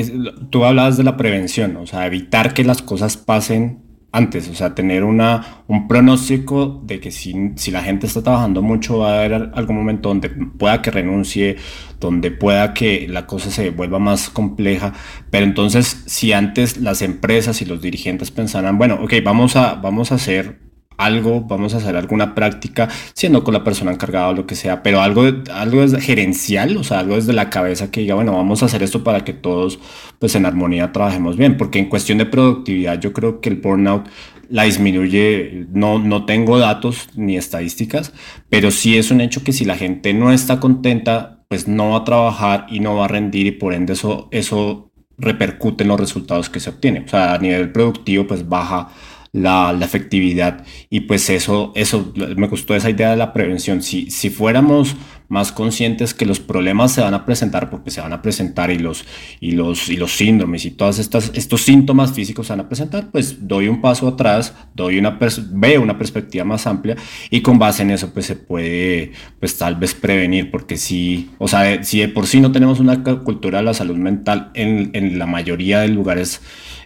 tú 0.49 0.65
hablabas 0.65 0.97
de 0.97 1.03
la 1.03 1.15
prevención, 1.15 1.77
o 1.77 1.87
sea, 1.87 2.07
evitar 2.07 2.53
que 2.53 2.63
las 2.63 2.81
cosas 2.81 3.17
pasen 3.17 3.90
antes, 4.13 4.49
o 4.49 4.53
sea, 4.53 4.75
tener 4.75 5.03
una, 5.03 5.63
un 5.67 5.87
pronóstico 5.87 6.81
de 6.83 6.99
que 6.99 7.11
si, 7.11 7.51
si, 7.55 7.71
la 7.71 7.81
gente 7.81 8.07
está 8.07 8.21
trabajando 8.21 8.61
mucho 8.61 8.99
va 8.99 9.13
a 9.13 9.19
haber 9.19 9.51
algún 9.53 9.77
momento 9.77 10.09
donde 10.09 10.29
pueda 10.29 10.81
que 10.81 10.91
renuncie, 10.91 11.55
donde 11.99 12.31
pueda 12.31 12.73
que 12.73 13.07
la 13.07 13.25
cosa 13.25 13.51
se 13.51 13.69
vuelva 13.69 13.99
más 13.99 14.29
compleja, 14.29 14.93
pero 15.29 15.45
entonces 15.45 16.03
si 16.07 16.33
antes 16.33 16.77
las 16.77 17.01
empresas 17.01 17.61
y 17.61 17.65
los 17.65 17.81
dirigentes 17.81 18.31
pensaran, 18.31 18.77
bueno, 18.77 18.99
ok, 19.01 19.13
vamos 19.23 19.55
a, 19.55 19.75
vamos 19.75 20.11
a 20.11 20.15
hacer 20.15 20.70
algo, 21.05 21.41
vamos 21.41 21.73
a 21.73 21.77
hacer 21.77 21.95
alguna 21.95 22.35
práctica, 22.35 22.89
siendo 23.13 23.43
con 23.43 23.53
la 23.53 23.63
persona 23.63 23.91
encargada 23.91 24.29
o 24.29 24.33
lo 24.33 24.45
que 24.45 24.55
sea, 24.55 24.83
pero 24.83 25.01
algo, 25.01 25.23
algo 25.53 25.83
es 25.83 25.95
gerencial, 26.03 26.77
o 26.77 26.83
sea, 26.83 26.99
algo 26.99 27.15
desde 27.15 27.33
la 27.33 27.49
cabeza 27.49 27.91
que 27.91 28.01
diga, 28.01 28.15
bueno, 28.15 28.33
vamos 28.33 28.63
a 28.63 28.67
hacer 28.67 28.83
esto 28.83 29.03
para 29.03 29.23
que 29.23 29.33
todos, 29.33 29.79
pues 30.19 30.35
en 30.35 30.45
armonía 30.45 30.91
trabajemos 30.91 31.37
bien, 31.37 31.57
porque 31.57 31.79
en 31.79 31.89
cuestión 31.89 32.17
de 32.17 32.25
productividad 32.25 32.99
yo 32.99 33.13
creo 33.13 33.41
que 33.41 33.49
el 33.49 33.55
burnout 33.55 34.07
la 34.49 34.63
disminuye, 34.63 35.65
no, 35.71 35.97
no 35.97 36.25
tengo 36.25 36.59
datos 36.59 37.09
ni 37.15 37.37
estadísticas, 37.37 38.13
pero 38.49 38.69
sí 38.69 38.97
es 38.97 39.09
un 39.09 39.21
hecho 39.21 39.43
que 39.43 39.53
si 39.53 39.63
la 39.65 39.77
gente 39.77 40.13
no 40.13 40.31
está 40.31 40.59
contenta, 40.59 41.39
pues 41.47 41.67
no 41.67 41.91
va 41.91 41.97
a 41.97 42.03
trabajar 42.03 42.65
y 42.69 42.81
no 42.81 42.95
va 42.95 43.05
a 43.05 43.07
rendir 43.07 43.47
y 43.47 43.51
por 43.51 43.73
ende 43.73 43.93
eso, 43.93 44.27
eso 44.31 44.91
repercute 45.17 45.83
en 45.83 45.89
los 45.89 45.99
resultados 45.99 46.49
que 46.49 46.59
se 46.59 46.69
obtienen. 46.69 47.05
O 47.05 47.07
sea, 47.07 47.33
a 47.33 47.37
nivel 47.37 47.71
productivo, 47.71 48.27
pues 48.27 48.47
baja 48.47 48.89
la, 49.33 49.73
la, 49.73 49.85
efectividad. 49.85 50.65
Y 50.89 51.01
pues 51.01 51.29
eso, 51.29 51.71
eso, 51.75 52.13
me 52.35 52.47
gustó 52.47 52.75
esa 52.75 52.89
idea 52.89 53.11
de 53.11 53.17
la 53.17 53.33
prevención. 53.33 53.81
Si, 53.81 54.09
si 54.11 54.29
fuéramos 54.29 54.95
más 55.31 55.51
conscientes 55.53 56.13
que 56.13 56.25
los 56.25 56.39
problemas 56.39 56.91
se 56.91 57.01
van 57.01 57.13
a 57.13 57.25
presentar 57.25 57.69
porque 57.69 57.89
se 57.89 58.01
van 58.01 58.11
a 58.11 58.21
presentar 58.21 58.69
y 58.69 58.77
los, 58.77 59.05
y 59.39 59.53
los, 59.53 59.89
y 59.89 59.95
los 59.95 60.11
síndromes 60.11 60.65
y 60.65 60.75
estas, 60.99 61.31
estos 61.33 61.61
síntomas 61.61 62.11
físicos 62.11 62.47
se 62.47 62.53
van 62.53 62.59
a 62.59 62.67
presentar, 62.67 63.09
pues 63.11 63.47
doy 63.47 63.69
un 63.69 63.81
paso 63.81 64.09
atrás, 64.09 64.53
doy 64.75 64.99
una, 64.99 65.17
veo 65.51 65.81
una 65.81 65.97
perspectiva 65.97 66.43
más 66.43 66.67
amplia 66.67 66.97
y 67.29 67.41
con 67.41 67.57
base 67.57 67.83
en 67.83 67.91
eso 67.91 68.13
pues 68.13 68.25
se 68.25 68.35
puede, 68.35 69.13
pues 69.39 69.57
tal 69.57 69.75
vez 69.77 69.93
prevenir, 69.93 70.51
porque 70.51 70.75
si, 70.75 71.31
o 71.37 71.47
sea, 71.47 71.81
si 71.83 71.99
de 72.01 72.09
por 72.09 72.27
sí 72.27 72.41
no 72.41 72.51
tenemos 72.51 72.81
una 72.81 73.01
cultura 73.01 73.59
de 73.59 73.63
la 73.63 73.73
salud 73.73 73.95
mental 73.95 74.51
en, 74.53 74.91
en 74.93 75.17
la 75.17 75.27
mayoría 75.27 75.79
de 75.79 75.87
lugares, 75.87 76.41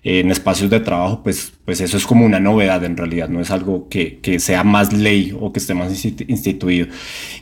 en 0.06 0.30
espacios 0.30 0.70
de 0.70 0.80
trabajo, 0.80 1.24
pues, 1.24 1.52
pues 1.66 1.82
eso 1.82 1.98
es 1.98 2.06
como 2.06 2.26
una 2.26 2.40
novedad 2.40 2.84
en 2.84 2.96
realidad, 2.96 3.28
no 3.28 3.42
es 3.42 3.50
algo 3.50 3.90
que, 3.90 4.20
que 4.20 4.40
sea 4.40 4.64
más 4.64 4.94
ley 4.94 5.36
o 5.38 5.52
que 5.52 5.58
esté 5.58 5.74
más 5.74 6.06
instituido. 6.06 6.88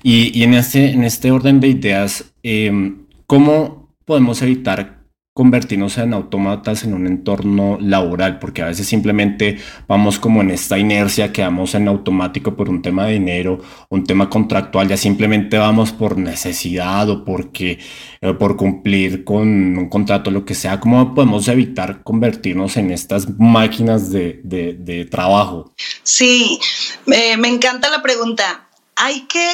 Y, 0.02 0.38
y 0.38 0.44
en, 0.44 0.54
este, 0.54 0.93
en 0.94 1.04
este 1.04 1.32
orden 1.32 1.60
de 1.60 1.68
ideas, 1.68 2.34
eh, 2.44 2.94
¿cómo 3.26 3.94
podemos 4.06 4.42
evitar 4.42 5.04
convertirnos 5.34 5.98
en 5.98 6.14
autómatas 6.14 6.84
en 6.84 6.94
un 6.94 7.08
entorno 7.08 7.80
laboral, 7.82 8.38
porque 8.38 8.62
a 8.62 8.68
veces 8.68 8.86
simplemente 8.86 9.58
vamos 9.88 10.20
como 10.20 10.42
en 10.42 10.52
esta 10.52 10.78
inercia, 10.78 11.34
quedamos 11.34 11.74
en 11.74 11.88
automático 11.88 12.56
por 12.56 12.70
un 12.70 12.84
tema 12.84 13.08
de 13.08 13.14
dinero, 13.14 13.60
un 13.90 14.04
tema 14.04 14.30
contractual, 14.30 14.88
ya 14.88 14.98
simplemente 14.98 15.58
vamos 15.58 15.92
por 15.92 16.20
necesidad 16.20 17.10
o 17.10 17.26
porque 17.26 17.80
eh, 18.22 18.34
por 18.36 18.56
cumplir 18.58 19.24
con 19.24 19.48
un 19.76 19.90
contrato, 19.90 20.30
lo 20.30 20.46
que 20.46 20.54
sea. 20.54 20.80
¿Cómo 20.80 21.16
podemos 21.16 21.48
evitar 21.48 22.04
convertirnos 22.04 22.78
en 22.78 22.92
estas 22.92 23.28
máquinas 23.40 24.12
de, 24.12 24.40
de, 24.44 25.06
trabajo? 25.06 25.74
Sí, 26.04 26.60
me 27.08 27.48
encanta 27.48 27.90
la 27.90 28.04
pregunta. 28.04 28.70
Hay 28.96 29.22
que 29.22 29.50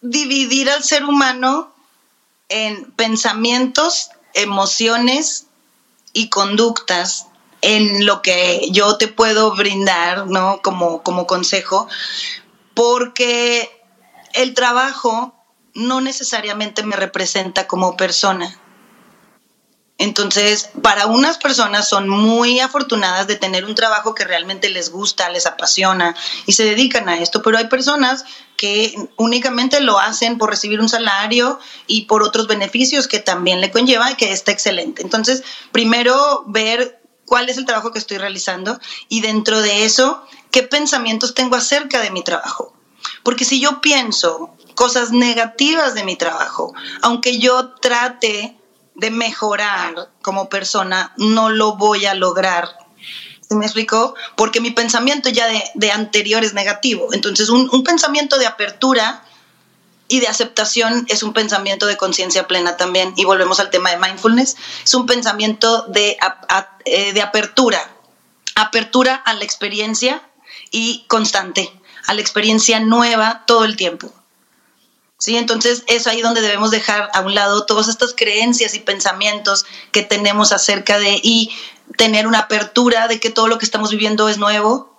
dividir 0.00 0.70
al 0.70 0.82
ser 0.82 1.04
humano 1.04 1.72
en 2.48 2.90
pensamientos 2.92 4.10
emociones 4.34 5.46
y 6.12 6.28
conductas 6.28 7.26
en 7.62 8.06
lo 8.06 8.22
que 8.22 8.68
yo 8.70 8.96
te 8.96 9.08
puedo 9.08 9.54
brindar, 9.54 10.26
¿no? 10.26 10.60
Como, 10.62 11.02
como 11.02 11.26
consejo, 11.26 11.88
porque 12.74 13.70
el 14.32 14.54
trabajo 14.54 15.34
no 15.74 16.00
necesariamente 16.00 16.82
me 16.82 16.96
representa 16.96 17.66
como 17.66 17.96
persona. 17.96 18.58
Entonces, 20.00 20.70
para 20.80 21.08
unas 21.08 21.36
personas 21.36 21.86
son 21.86 22.08
muy 22.08 22.58
afortunadas 22.58 23.26
de 23.26 23.36
tener 23.36 23.66
un 23.66 23.74
trabajo 23.74 24.14
que 24.14 24.24
realmente 24.24 24.70
les 24.70 24.90
gusta, 24.90 25.28
les 25.28 25.44
apasiona 25.44 26.16
y 26.46 26.52
se 26.52 26.64
dedican 26.64 27.10
a 27.10 27.18
esto, 27.18 27.42
pero 27.42 27.58
hay 27.58 27.66
personas 27.66 28.24
que 28.56 28.94
únicamente 29.16 29.82
lo 29.82 29.98
hacen 29.98 30.38
por 30.38 30.48
recibir 30.48 30.80
un 30.80 30.88
salario 30.88 31.58
y 31.86 32.06
por 32.06 32.22
otros 32.22 32.46
beneficios 32.46 33.08
que 33.08 33.18
también 33.18 33.60
le 33.60 33.70
conlleva 33.70 34.10
y 34.10 34.14
que 34.14 34.32
está 34.32 34.52
excelente. 34.52 35.02
Entonces, 35.02 35.42
primero 35.70 36.44
ver 36.46 37.02
cuál 37.26 37.50
es 37.50 37.58
el 37.58 37.66
trabajo 37.66 37.92
que 37.92 37.98
estoy 37.98 38.16
realizando 38.16 38.80
y 39.10 39.20
dentro 39.20 39.60
de 39.60 39.84
eso, 39.84 40.24
qué 40.50 40.62
pensamientos 40.62 41.34
tengo 41.34 41.56
acerca 41.56 42.00
de 42.00 42.10
mi 42.10 42.24
trabajo. 42.24 42.72
Porque 43.22 43.44
si 43.44 43.60
yo 43.60 43.82
pienso 43.82 44.56
cosas 44.74 45.10
negativas 45.10 45.92
de 45.92 46.04
mi 46.04 46.16
trabajo, 46.16 46.72
aunque 47.02 47.38
yo 47.38 47.74
trate 47.82 48.56
de 48.94 49.10
mejorar 49.10 50.10
como 50.22 50.48
persona, 50.48 51.12
no 51.16 51.48
lo 51.48 51.76
voy 51.76 52.06
a 52.06 52.14
lograr. 52.14 52.68
¿Se 53.48 53.56
me 53.56 53.64
explicó? 53.64 54.14
Porque 54.36 54.60
mi 54.60 54.70
pensamiento 54.70 55.28
ya 55.28 55.46
de, 55.74 55.90
anterior 55.90 56.44
es 56.44 56.54
negativo. 56.54 57.08
Entonces, 57.12 57.48
un, 57.48 57.82
pensamiento 57.82 58.38
de 58.38 58.46
apertura 58.46 59.24
y 60.06 60.20
de 60.20 60.28
aceptación 60.28 61.06
es 61.08 61.22
un 61.22 61.32
pensamiento 61.32 61.86
de 61.86 61.96
conciencia 61.96 62.46
plena 62.46 62.76
también. 62.76 63.12
Y 63.16 63.24
volvemos 63.24 63.58
al 63.58 63.70
tema 63.70 63.90
de 63.90 63.96
mindfulness. 63.96 64.56
Es 64.84 64.94
un 64.94 65.06
pensamiento 65.06 65.86
de, 65.88 66.16
eh, 66.84 67.12
de 67.12 67.22
apertura. 67.22 67.90
Apertura 68.54 69.16
a 69.16 69.34
la 69.34 69.44
experiencia 69.44 70.22
y 70.70 71.04
constante, 71.08 71.72
a 72.06 72.14
la 72.14 72.20
experiencia 72.20 72.78
nueva 72.80 73.44
todo 73.46 73.64
el 73.64 73.76
tiempo. 73.76 74.12
¿Sí? 75.20 75.36
Entonces 75.36 75.84
es 75.86 76.08
ahí 76.08 76.22
donde 76.22 76.40
debemos 76.40 76.72
dejar 76.72 77.10
a 77.14 77.20
un 77.20 77.36
lado 77.36 77.66
todas 77.66 77.86
estas 77.86 78.14
creencias 78.16 78.74
y 78.74 78.80
pensamientos 78.80 79.66
que 79.92 80.02
tenemos 80.02 80.50
acerca 80.50 80.98
de 80.98 81.20
y 81.22 81.52
tener 81.96 82.26
una 82.26 82.40
apertura 82.40 83.06
de 83.06 83.20
que 83.20 83.30
todo 83.30 83.46
lo 83.46 83.58
que 83.58 83.64
estamos 83.64 83.90
viviendo 83.90 84.28
es 84.28 84.38
nuevo 84.38 84.90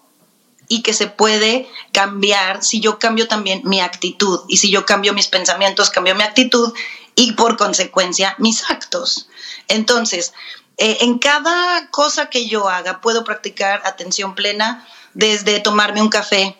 y 0.68 0.84
que 0.84 0.94
se 0.94 1.08
puede 1.08 1.68
cambiar 1.92 2.64
si 2.64 2.80
yo 2.80 3.00
cambio 3.00 3.28
también 3.28 3.62
mi 3.66 3.82
actitud 3.82 4.42
y 4.48 4.58
si 4.58 4.70
yo 4.70 4.86
cambio 4.86 5.14
mis 5.14 5.28
pensamientos, 5.28 5.90
cambio 5.90 6.16
mi 6.16 6.24
actitud 6.24 6.74
y 7.16 7.34
por 7.34 7.58
consecuencia 7.58 8.36
mis 8.38 8.70
actos. 8.70 9.28
Entonces, 9.68 10.34
eh, 10.78 11.00
en 11.02 11.18
cada 11.18 11.90
cosa 11.90 12.30
que 12.30 12.48
yo 12.48 12.70
haga 12.70 13.02
puedo 13.02 13.24
practicar 13.24 13.82
atención 13.86 14.36
plena 14.36 14.88
desde 15.14 15.60
tomarme 15.60 16.02
un 16.02 16.10
café, 16.10 16.56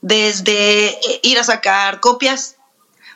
desde 0.00 0.88
eh, 0.88 1.20
ir 1.22 1.38
a 1.38 1.44
sacar 1.44 2.00
copias 2.00 2.53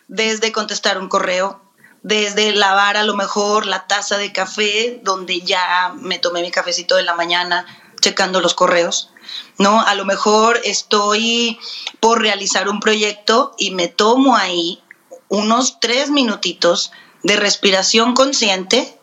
desde 0.08 0.52
contestar 0.52 0.98
un 0.98 1.08
correo, 1.08 1.60
desde 2.02 2.52
lavar 2.52 2.96
a 2.96 3.04
lo 3.04 3.14
mejor 3.14 3.66
la 3.66 3.86
taza 3.86 4.18
de 4.18 4.32
café 4.32 5.00
donde 5.02 5.40
ya 5.42 5.94
me 6.00 6.18
tomé 6.18 6.42
mi 6.42 6.50
cafecito 6.50 6.96
de 6.96 7.02
la 7.02 7.14
mañana 7.14 7.66
checando 8.00 8.40
los 8.40 8.54
correos, 8.54 9.10
¿no? 9.58 9.82
A 9.82 9.94
lo 9.94 10.04
mejor 10.04 10.60
estoy 10.64 11.58
por 12.00 12.20
realizar 12.20 12.68
un 12.68 12.80
proyecto 12.80 13.54
y 13.58 13.72
me 13.72 13.88
tomo 13.88 14.36
ahí 14.36 14.82
unos 15.28 15.80
tres 15.80 16.10
minutitos 16.10 16.92
de 17.22 17.36
respiración 17.36 18.14
consciente 18.14 18.98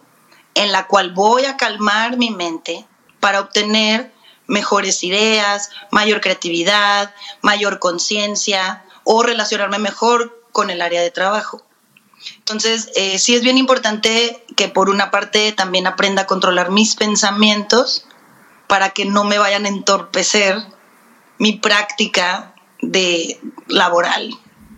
en 0.55 0.71
la 0.71 0.87
cual 0.87 1.11
voy 1.11 1.45
a 1.45 1.57
calmar 1.57 2.17
mi 2.17 2.31
mente 2.31 2.87
para 3.19 3.41
obtener 3.41 4.13
mejores 4.47 5.03
ideas, 5.03 5.69
mayor 5.91 6.21
creatividad, 6.21 7.13
mayor 7.41 7.79
conciencia 7.79 8.85
o 9.03 9.21
relacionarme 9.21 9.79
mejor 9.79 10.44
con 10.55 10.69
el 10.69 10.81
área 10.81 11.01
de 11.01 11.11
trabajo. 11.11 11.61
Entonces, 12.39 12.89
eh, 12.95 13.19
sí 13.19 13.35
es 13.35 13.43
bien 13.43 13.57
importante 13.57 14.41
que 14.55 14.69
por 14.69 14.89
una 14.89 15.11
parte 15.11 15.51
también 15.51 15.85
aprenda 15.85 16.21
a 16.21 16.27
controlar 16.27 16.71
mis 16.71 16.95
pensamientos 16.95 18.07
para 18.67 18.91
que 18.91 19.03
no 19.03 19.25
me 19.25 19.37
vayan 19.37 19.65
a 19.65 19.67
entorpecer 19.67 20.55
mi 21.39 21.57
práctica 21.57 22.55
de 22.81 23.37
laboral. 23.67 24.29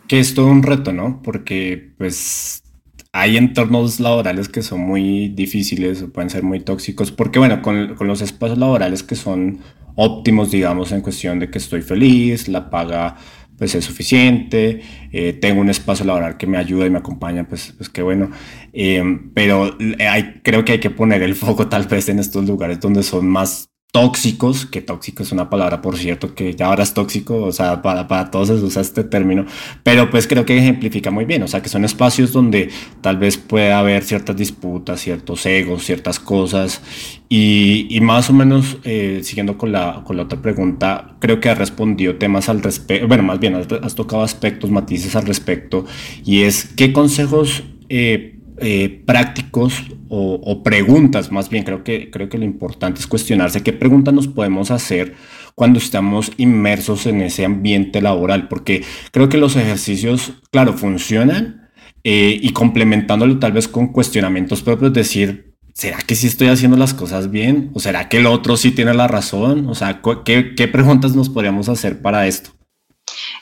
Que 0.07 0.19
es 0.19 0.33
todo 0.33 0.47
un 0.47 0.63
reto, 0.63 0.91
¿no? 0.93 1.21
Porque 1.21 1.93
pues 1.99 2.63
hay 3.11 3.37
entornos 3.37 3.99
laborales 3.99 4.49
que 4.49 4.63
son 4.63 4.79
muy 4.79 5.29
difíciles 5.29 6.01
o 6.01 6.09
pueden 6.09 6.31
ser 6.31 6.41
muy 6.41 6.59
tóxicos, 6.61 7.11
porque 7.11 7.37
bueno, 7.37 7.61
con, 7.61 7.93
con 7.93 8.07
los 8.07 8.21
espacios 8.21 8.57
laborales 8.57 9.03
que 9.03 9.15
son 9.15 9.61
óptimos, 9.95 10.49
digamos, 10.49 10.91
en 10.91 11.01
cuestión 11.01 11.37
de 11.39 11.51
que 11.51 11.59
estoy 11.59 11.83
feliz, 11.83 12.47
la 12.47 12.71
paga 12.71 13.17
pues 13.57 13.73
es 13.75 13.85
suficiente, 13.85 14.81
eh, 15.11 15.33
tengo 15.33 15.61
un 15.61 15.69
espacio 15.69 16.05
laboral 16.05 16.37
que 16.37 16.47
me 16.47 16.57
ayuda 16.57 16.85
y 16.85 16.89
me 16.89 16.99
acompaña, 16.99 17.47
pues, 17.47 17.73
pues 17.75 17.89
qué 17.89 18.01
bueno. 18.01 18.29
Eh, 18.73 19.03
pero 19.33 19.75
hay, 19.99 20.41
creo 20.43 20.63
que 20.63 20.73
hay 20.73 20.79
que 20.79 20.89
poner 20.91 21.23
el 21.23 21.35
foco 21.35 21.67
tal 21.67 21.87
vez 21.87 22.09
en 22.09 22.19
estos 22.19 22.45
lugares 22.45 22.79
donde 22.79 23.03
son 23.03 23.27
más 23.27 23.69
tóxicos, 23.91 24.65
que 24.65 24.81
tóxico 24.81 25.23
es 25.23 25.31
una 25.31 25.49
palabra, 25.49 25.81
por 25.81 25.97
cierto, 25.97 26.35
que 26.35 26.53
ya 26.53 26.67
ahora 26.67 26.83
es 26.83 26.93
tóxico, 26.93 27.41
o 27.43 27.51
sea, 27.51 27.81
para, 27.81 28.07
para 28.07 28.29
todos 28.29 28.49
se 28.49 28.53
usa 28.53 28.81
este 28.81 29.03
término, 29.03 29.45
pero 29.83 30.09
pues 30.09 30.27
creo 30.27 30.45
que 30.45 30.57
ejemplifica 30.57 31.09
muy 31.09 31.25
bien, 31.25 31.41
o 31.43 31.47
sea, 31.47 31.61
que 31.61 31.69
son 31.69 31.85
espacios 31.85 32.31
donde 32.33 32.69
tal 33.01 33.17
vez 33.17 33.37
puede 33.37 33.71
haber 33.71 34.03
ciertas 34.03 34.35
disputas, 34.35 35.01
ciertos 35.01 35.45
egos, 35.45 35.83
ciertas 35.83 36.19
cosas, 36.19 36.81
y, 37.29 37.87
y 37.89 38.01
más 38.01 38.29
o 38.29 38.33
menos, 38.33 38.77
eh, 38.83 39.21
siguiendo 39.23 39.57
con 39.57 39.71
la, 39.71 40.03
con 40.05 40.17
la 40.17 40.23
otra 40.23 40.41
pregunta, 40.41 41.15
creo 41.19 41.39
que 41.39 41.49
has 41.49 41.57
respondido 41.57 42.17
temas 42.17 42.49
al 42.49 42.61
respecto, 42.61 43.07
bueno, 43.07 43.23
más 43.23 43.39
bien 43.39 43.55
has, 43.55 43.67
has, 43.81 43.95
tocado 43.95 44.21
aspectos, 44.21 44.69
matices 44.69 45.15
al 45.15 45.25
respecto, 45.25 45.85
y 46.23 46.41
es, 46.41 46.65
¿qué 46.75 46.93
consejos... 46.93 47.63
Eh, 47.89 48.36
eh, 48.59 49.03
prácticos 49.05 49.83
o, 50.09 50.63
preguntas, 50.63 51.31
más 51.31 51.49
bien 51.49 51.63
creo 51.63 51.83
que, 51.83 52.09
creo 52.09 52.29
que 52.29 52.37
lo 52.37 52.45
importante 52.45 52.99
es 52.99 53.07
cuestionarse 53.07 53.61
qué 53.61 53.73
preguntas 53.73 54.13
nos 54.13 54.27
podemos 54.27 54.71
hacer 54.71 55.15
cuando 55.53 55.79
estamos 55.79 56.31
inmersos 56.37 57.05
en 57.05 57.21
ese 57.21 57.45
ambiente 57.45 58.01
laboral, 58.01 58.47
porque 58.47 58.83
creo 59.11 59.29
que 59.29 59.37
los 59.37 59.55
ejercicios, 59.55 60.33
claro, 60.49 60.73
funcionan 60.73 61.69
eh, 62.03 62.39
y 62.41 62.51
complementándolo 62.51 63.37
tal 63.37 63.51
vez 63.51 63.67
con 63.67 63.89
cuestionamientos 63.89 64.61
propios, 64.61 64.93
decir, 64.93 65.55
¿será 65.73 65.97
que 65.99 66.15
sí 66.15 66.27
estoy 66.27 66.47
haciendo 66.47 66.77
las 66.77 66.93
cosas 66.93 67.29
bien? 67.29 67.69
¿O 67.73 67.79
será 67.79 68.09
que 68.09 68.17
el 68.17 68.25
otro 68.25 68.57
sí 68.57 68.71
tiene 68.71 68.93
la 68.93 69.07
razón? 69.07 69.67
O 69.67 69.75
sea, 69.75 70.01
¿qué, 70.25 70.55
qué 70.55 70.67
preguntas 70.67 71.15
nos 71.15 71.29
podríamos 71.29 71.69
hacer 71.69 72.01
para 72.01 72.27
esto? 72.27 72.56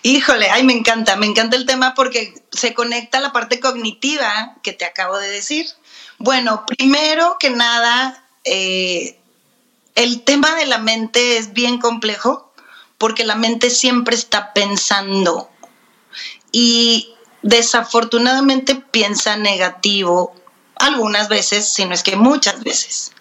Híjole, 0.07 0.51
ay, 0.51 0.61
me 0.61 0.73
encanta, 0.73 1.15
me 1.15 1.25
encanta 1.25 1.57
el 1.57 1.65
tema 1.65 1.95
porque 1.95 2.35
se 2.51 2.75
conecta 2.75 3.19
la 3.21 3.31
parte 3.31 3.59
cognitiva 3.59 4.55
que 4.61 4.71
te 4.71 4.85
acabo 4.85 5.17
de 5.17 5.29
decir. 5.29 5.65
Bueno, 6.19 6.63
primero 6.67 7.37
que 7.39 7.49
nada, 7.49 8.23
eh, 8.43 9.17
el 9.95 10.21
tema 10.21 10.53
de 10.57 10.67
la 10.67 10.77
mente 10.77 11.39
es 11.39 11.53
bien 11.53 11.79
complejo 11.79 12.53
porque 12.99 13.23
la 13.23 13.33
mente 13.33 13.71
siempre 13.71 14.15
está 14.15 14.53
pensando 14.53 15.49
y 16.51 17.15
desafortunadamente 17.41 18.75
piensa 18.75 19.37
negativo 19.37 20.35
algunas 20.75 21.29
veces, 21.29 21.67
si 21.73 21.83
no 21.85 21.95
es 21.95 22.03
que 22.03 22.15
muchas 22.15 22.63
veces. 22.63 23.11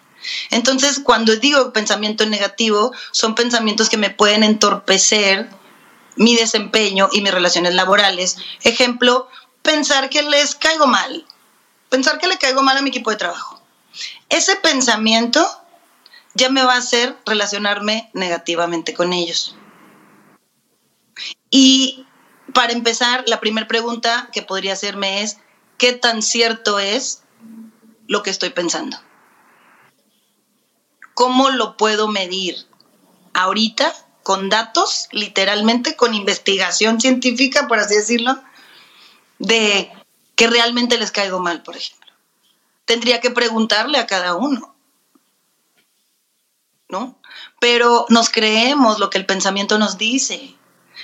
Entonces, 0.50 1.00
cuando 1.02 1.34
digo 1.34 1.72
pensamiento 1.72 2.26
negativo, 2.26 2.92
son 3.10 3.34
pensamientos 3.34 3.88
que 3.88 3.96
me 3.96 4.10
pueden 4.10 4.42
entorpecer 4.42 5.48
mi 6.16 6.36
desempeño 6.36 7.08
y 7.12 7.20
mis 7.20 7.32
relaciones 7.32 7.74
laborales. 7.74 8.36
Ejemplo, 8.62 9.28
pensar 9.62 10.10
que 10.10 10.22
les 10.22 10.54
caigo 10.54 10.86
mal, 10.86 11.26
pensar 11.88 12.18
que 12.18 12.28
le 12.28 12.38
caigo 12.38 12.62
mal 12.62 12.76
a 12.76 12.82
mi 12.82 12.90
equipo 12.90 13.10
de 13.10 13.16
trabajo. 13.16 13.60
Ese 14.28 14.56
pensamiento 14.56 15.46
ya 16.34 16.50
me 16.50 16.64
va 16.64 16.74
a 16.74 16.78
hacer 16.78 17.16
relacionarme 17.24 18.10
negativamente 18.12 18.94
con 18.94 19.12
ellos. 19.12 19.56
Y 21.50 22.06
para 22.52 22.72
empezar, 22.72 23.24
la 23.26 23.40
primera 23.40 23.68
pregunta 23.68 24.28
que 24.32 24.42
podría 24.42 24.72
hacerme 24.72 25.22
es, 25.22 25.38
¿qué 25.78 25.92
tan 25.92 26.22
cierto 26.22 26.78
es 26.78 27.22
lo 28.06 28.22
que 28.22 28.30
estoy 28.30 28.50
pensando? 28.50 28.96
¿Cómo 31.14 31.50
lo 31.50 31.76
puedo 31.76 32.08
medir? 32.08 32.66
Ahorita 33.32 33.94
con 34.24 34.48
datos, 34.48 35.08
literalmente 35.12 35.94
con 35.94 36.14
investigación 36.14 37.00
científica, 37.00 37.68
por 37.68 37.78
así 37.78 37.94
decirlo, 37.94 38.42
de 39.38 39.92
que 40.34 40.48
realmente 40.48 40.98
les 40.98 41.12
caigo 41.12 41.38
mal, 41.38 41.62
por 41.62 41.76
ejemplo. 41.76 42.12
Tendría 42.86 43.20
que 43.20 43.30
preguntarle 43.30 43.98
a 43.98 44.06
cada 44.06 44.34
uno, 44.34 44.74
¿no? 46.88 47.16
Pero 47.60 48.06
nos 48.08 48.30
creemos 48.30 48.98
lo 48.98 49.10
que 49.10 49.18
el 49.18 49.26
pensamiento 49.26 49.78
nos 49.78 49.98
dice. 49.98 50.56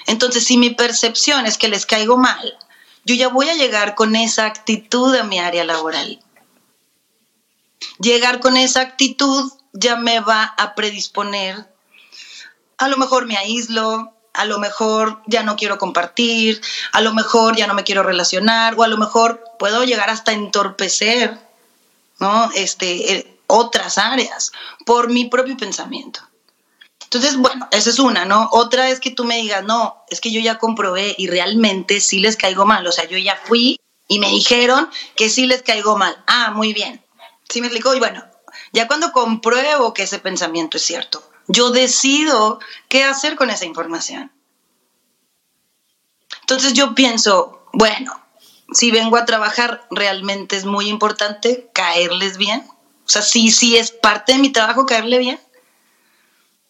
Entonces, 0.06 0.44
si 0.44 0.56
mi 0.56 0.70
percepción 0.70 1.46
es 1.46 1.58
que 1.58 1.68
les 1.68 1.86
caigo 1.86 2.16
mal, 2.16 2.58
yo 3.04 3.14
ya 3.14 3.28
voy 3.28 3.48
a 3.48 3.54
llegar 3.54 3.94
con 3.94 4.16
esa 4.16 4.46
actitud 4.46 5.14
a 5.14 5.24
mi 5.24 5.38
área 5.38 5.64
laboral. 5.64 6.22
Llegar 7.98 8.40
con 8.40 8.56
esa 8.56 8.80
actitud 8.80 9.52
ya 9.72 9.96
me 9.96 10.20
va 10.20 10.44
a 10.44 10.74
predisponer 10.74 11.70
a 12.80 12.88
lo 12.88 12.96
mejor 12.96 13.26
me 13.26 13.36
aíslo, 13.36 14.12
a 14.32 14.44
lo 14.44 14.58
mejor 14.58 15.22
ya 15.26 15.44
no 15.44 15.54
quiero 15.54 15.78
compartir, 15.78 16.60
a 16.92 17.00
lo 17.00 17.14
mejor 17.14 17.56
ya 17.56 17.66
no 17.68 17.74
me 17.74 17.84
quiero 17.84 18.02
relacionar, 18.02 18.74
o 18.76 18.82
a 18.82 18.88
lo 18.88 18.96
mejor 18.96 19.44
puedo 19.58 19.84
llegar 19.84 20.10
hasta 20.10 20.32
entorpecer 20.32 21.38
¿no? 22.20 22.50
Este, 22.54 23.14
eh, 23.14 23.36
otras 23.48 23.98
áreas 23.98 24.52
por 24.86 25.10
mi 25.10 25.24
propio 25.24 25.56
pensamiento. 25.56 26.20
Entonces, 27.04 27.36
bueno, 27.36 27.66
esa 27.72 27.90
es 27.90 27.98
una, 27.98 28.24
¿no? 28.24 28.48
Otra 28.52 28.90
es 28.90 29.00
que 29.00 29.10
tú 29.10 29.24
me 29.24 29.38
digas, 29.38 29.64
no, 29.64 30.04
es 30.08 30.20
que 30.20 30.30
yo 30.30 30.40
ya 30.40 30.58
comprobé 30.58 31.16
y 31.18 31.26
realmente 31.26 32.00
sí 32.00 32.20
les 32.20 32.36
caigo 32.36 32.66
mal. 32.66 32.86
O 32.86 32.92
sea, 32.92 33.08
yo 33.08 33.18
ya 33.18 33.34
fui 33.34 33.80
y 34.06 34.20
me 34.20 34.28
dijeron 34.28 34.88
que 35.16 35.28
sí 35.28 35.46
les 35.46 35.62
caigo 35.62 35.96
mal. 35.96 36.22
Ah, 36.28 36.52
muy 36.54 36.72
bien. 36.72 37.04
¿Sí 37.48 37.60
me 37.60 37.66
explico? 37.66 37.92
Y 37.96 37.98
bueno, 37.98 38.24
ya 38.72 38.86
cuando 38.86 39.10
compruebo 39.10 39.92
que 39.92 40.04
ese 40.04 40.20
pensamiento 40.20 40.76
es 40.76 40.84
cierto, 40.84 41.20
yo 41.50 41.70
decido 41.70 42.60
qué 42.88 43.04
hacer 43.04 43.36
con 43.36 43.50
esa 43.50 43.64
información. 43.64 44.32
Entonces 46.42 46.72
yo 46.74 46.94
pienso, 46.94 47.66
bueno, 47.72 48.12
si 48.72 48.90
vengo 48.90 49.16
a 49.16 49.24
trabajar, 49.24 49.86
realmente 49.90 50.56
es 50.56 50.64
muy 50.64 50.88
importante 50.88 51.68
caerles 51.72 52.36
bien. 52.36 52.64
O 52.70 53.08
sea, 53.08 53.22
sí, 53.22 53.50
sí 53.50 53.76
es 53.76 53.90
parte 53.90 54.32
de 54.32 54.38
mi 54.38 54.50
trabajo 54.50 54.86
caerle 54.86 55.18
bien. 55.18 55.40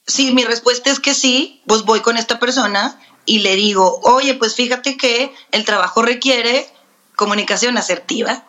Si 0.06 0.32
mi 0.32 0.44
respuesta 0.44 0.90
es 0.90 0.98
que 0.98 1.14
sí, 1.14 1.62
pues 1.66 1.82
voy 1.82 2.00
con 2.00 2.16
esta 2.16 2.38
persona 2.38 2.98
y 3.26 3.40
le 3.40 3.56
digo, 3.56 4.00
oye, 4.02 4.34
pues 4.34 4.54
fíjate 4.54 4.96
que 4.96 5.32
el 5.52 5.64
trabajo 5.66 6.02
requiere 6.02 6.66
comunicación 7.16 7.76
asertiva, 7.76 8.46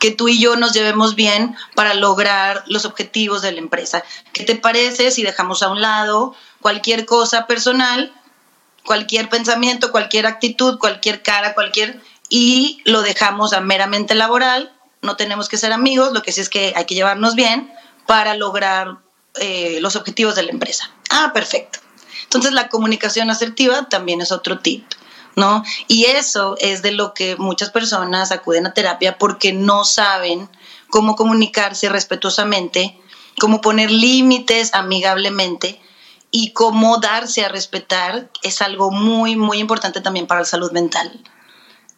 que 0.00 0.10
tú 0.10 0.28
y 0.28 0.40
yo 0.40 0.56
nos 0.56 0.72
llevemos 0.72 1.14
bien 1.14 1.54
para 1.76 1.94
lograr 1.94 2.64
los 2.66 2.84
objetivos 2.84 3.42
de 3.42 3.52
la 3.52 3.58
empresa. 3.58 4.02
¿Qué 4.32 4.44
te 4.44 4.56
parece 4.56 5.10
si 5.12 5.22
dejamos 5.22 5.62
a 5.62 5.68
un 5.68 5.80
lado 5.80 6.34
cualquier 6.60 7.04
cosa 7.04 7.46
personal, 7.46 8.12
cualquier 8.84 9.28
pensamiento, 9.28 9.92
cualquier 9.92 10.26
actitud, 10.26 10.78
cualquier 10.78 11.22
cara, 11.22 11.54
cualquier 11.54 12.00
y 12.30 12.80
lo 12.84 13.02
dejamos 13.02 13.52
a 13.52 13.60
meramente 13.60 14.14
laboral, 14.14 14.72
no 15.02 15.16
tenemos 15.16 15.48
que 15.48 15.58
ser 15.58 15.72
amigos, 15.72 16.12
lo 16.12 16.22
que 16.22 16.32
sí 16.32 16.40
es 16.40 16.48
que 16.48 16.72
hay 16.74 16.86
que 16.86 16.94
llevarnos 16.94 17.34
bien 17.34 17.70
para 18.06 18.34
lograr 18.34 18.98
eh, 19.34 19.78
los 19.80 19.96
objetivos 19.96 20.34
de 20.34 20.44
la 20.44 20.50
empresa. 20.50 20.90
Ah, 21.10 21.32
perfecto. 21.34 21.78
Entonces 22.24 22.52
la 22.52 22.68
comunicación 22.68 23.28
asertiva 23.30 23.88
también 23.88 24.22
es 24.22 24.32
otro 24.32 24.60
tip, 24.60 24.84
¿no? 25.36 25.64
Y 25.88 26.04
eso 26.04 26.56
es 26.58 26.82
de 26.82 26.92
lo 26.92 27.14
que 27.14 27.36
muchas 27.36 27.70
personas 27.70 28.32
acuden 28.32 28.66
a 28.66 28.74
terapia 28.74 29.18
porque 29.18 29.52
no 29.52 29.84
saben 29.84 30.48
cómo 30.88 31.16
comunicarse 31.16 31.88
respetuosamente, 31.88 32.98
cómo 33.38 33.60
poner 33.60 33.90
límites 33.90 34.74
amigablemente 34.74 35.80
y 36.30 36.52
cómo 36.52 36.98
darse 36.98 37.44
a 37.44 37.48
respetar 37.48 38.30
es 38.42 38.62
algo 38.62 38.90
muy, 38.90 39.36
muy 39.36 39.58
importante 39.58 40.00
también 40.00 40.26
para 40.26 40.40
la 40.40 40.46
salud 40.46 40.72
mental 40.72 41.20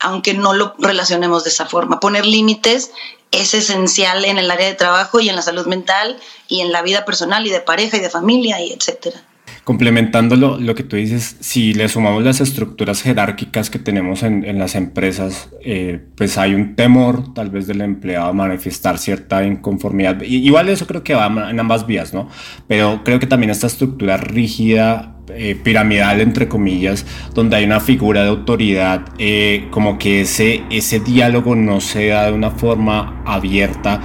aunque 0.02 0.34
no 0.34 0.52
lo 0.52 0.74
relacionemos 0.78 1.44
de 1.44 1.50
esa 1.50 1.66
forma. 1.66 2.00
Poner 2.00 2.26
límites 2.26 2.90
es 3.30 3.54
esencial 3.54 4.24
en 4.24 4.36
el 4.36 4.50
área 4.50 4.66
de 4.66 4.74
trabajo 4.74 5.20
y 5.20 5.28
en 5.28 5.36
la 5.36 5.42
salud 5.42 5.66
mental 5.66 6.20
y 6.48 6.60
en 6.60 6.72
la 6.72 6.82
vida 6.82 7.04
personal 7.04 7.46
y 7.46 7.50
de 7.50 7.60
pareja 7.60 7.96
y 7.96 8.00
de 8.00 8.10
familia 8.10 8.60
y 8.60 8.72
etcétera. 8.72 9.22
Complementando 9.64 10.34
lo, 10.34 10.74
que 10.74 10.82
tú 10.82 10.96
dices, 10.96 11.36
si 11.38 11.72
le 11.72 11.88
sumamos 11.88 12.24
las 12.24 12.40
estructuras 12.40 13.00
jerárquicas 13.00 13.70
que 13.70 13.78
tenemos 13.78 14.24
en, 14.24 14.58
las 14.58 14.74
empresas, 14.74 15.50
eh, 15.64 16.00
pues 16.16 16.36
hay 16.36 16.54
un 16.54 16.74
temor 16.74 17.32
tal 17.32 17.50
vez 17.50 17.68
del 17.68 17.80
empleado 17.80 18.26
a 18.26 18.32
manifestar 18.32 18.98
cierta 18.98 19.44
inconformidad. 19.44 20.20
igual 20.22 20.68
eso 20.68 20.88
creo 20.88 21.04
que 21.04 21.14
va 21.14 21.48
en 21.48 21.60
ambas 21.60 21.86
vías, 21.86 22.12
¿no? 22.12 22.28
Pero 22.66 23.02
creo 23.04 23.20
que 23.20 23.28
también 23.28 23.50
esta 23.50 23.68
estructura 23.68 24.16
rígida 24.16 25.14
eh, 25.28 25.54
piramidal, 25.54 26.20
entre 26.20 26.48
comillas, 26.48 27.06
donde 27.32 27.54
hay 27.54 27.64
una 27.64 27.78
figura 27.78 28.24
de 28.24 28.30
autoridad, 28.30 29.02
eh, 29.18 29.68
como 29.70 29.96
que 29.96 30.22
ese, 30.22 30.64
ese 30.70 30.98
diálogo 30.98 31.54
no 31.54 31.80
se 31.80 32.08
da 32.08 32.26
de 32.26 32.32
una 32.32 32.50
forma 32.50 33.22
abierta, 33.24 34.00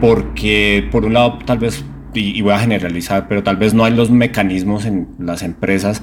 porque 0.00 0.88
por 0.90 1.04
un 1.04 1.14
lado 1.14 1.38
tal 1.46 1.58
vez 1.58 1.84
y, 2.16 2.40
voy 2.40 2.52
a 2.52 2.58
generalizar, 2.58 3.28
pero 3.28 3.42
tal 3.42 3.56
vez 3.56 3.74
no 3.74 3.84
hay 3.84 3.94
los 3.94 4.10
mecanismos 4.10 4.84
en 4.84 5.08
las 5.18 5.42
empresas 5.42 6.02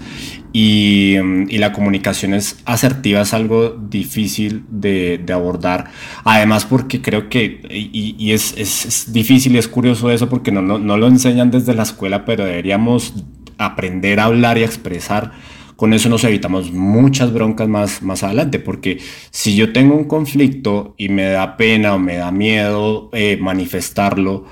y, 0.51 1.15
mm, 1.21 1.49
y 1.49 1.57
la 1.57 1.73
comunicación 1.73 2.33
es 2.33 2.61
asertiva 2.65 3.21
es 3.21 3.33
algo 3.33 3.69
difícil 3.69 4.63
de, 4.69 5.19
de 5.23 5.33
abordar. 5.33 5.85
Además 6.23 6.65
porque 6.65 7.01
creo 7.01 7.29
que, 7.29 7.61
y, 7.69 8.15
y 8.17 8.31
es, 8.31 8.53
es, 8.57 8.85
es, 8.85 9.13
difícil 9.13 9.55
y 9.55 9.57
es 9.57 9.67
curioso 9.67 10.11
eso 10.11 10.29
porque 10.29 10.51
no, 10.51 10.61
no, 10.61 10.77
no 10.79 10.97
lo 10.97 11.07
enseñan 11.07 11.51
desde 11.51 11.73
la 11.73 11.83
escuela, 11.83 12.25
pero 12.25 12.45
deberíamos 12.45 13.13
aprender 13.57 14.19
a 14.19 14.25
hablar 14.25 14.57
y 14.57 14.63
a 14.63 14.65
expresar. 14.65 15.31
Con 15.75 15.93
eso 15.93 16.07
nos 16.07 16.23
evitamos 16.23 16.71
muchas 16.71 17.33
broncas 17.33 17.67
más, 17.67 18.03
más 18.03 18.23
adelante, 18.23 18.59
porque 18.59 18.99
si 19.31 19.55
yo 19.55 19.73
tengo 19.73 19.95
un 19.95 20.05
conflicto 20.05 20.93
y 20.97 21.09
me 21.09 21.23
da 21.23 21.57
pena 21.57 21.95
o 21.95 21.99
me 21.99 22.15
da 22.15 22.31
miedo 22.31 23.09
eh, 23.11 23.37
manifestarlo, 23.41 24.45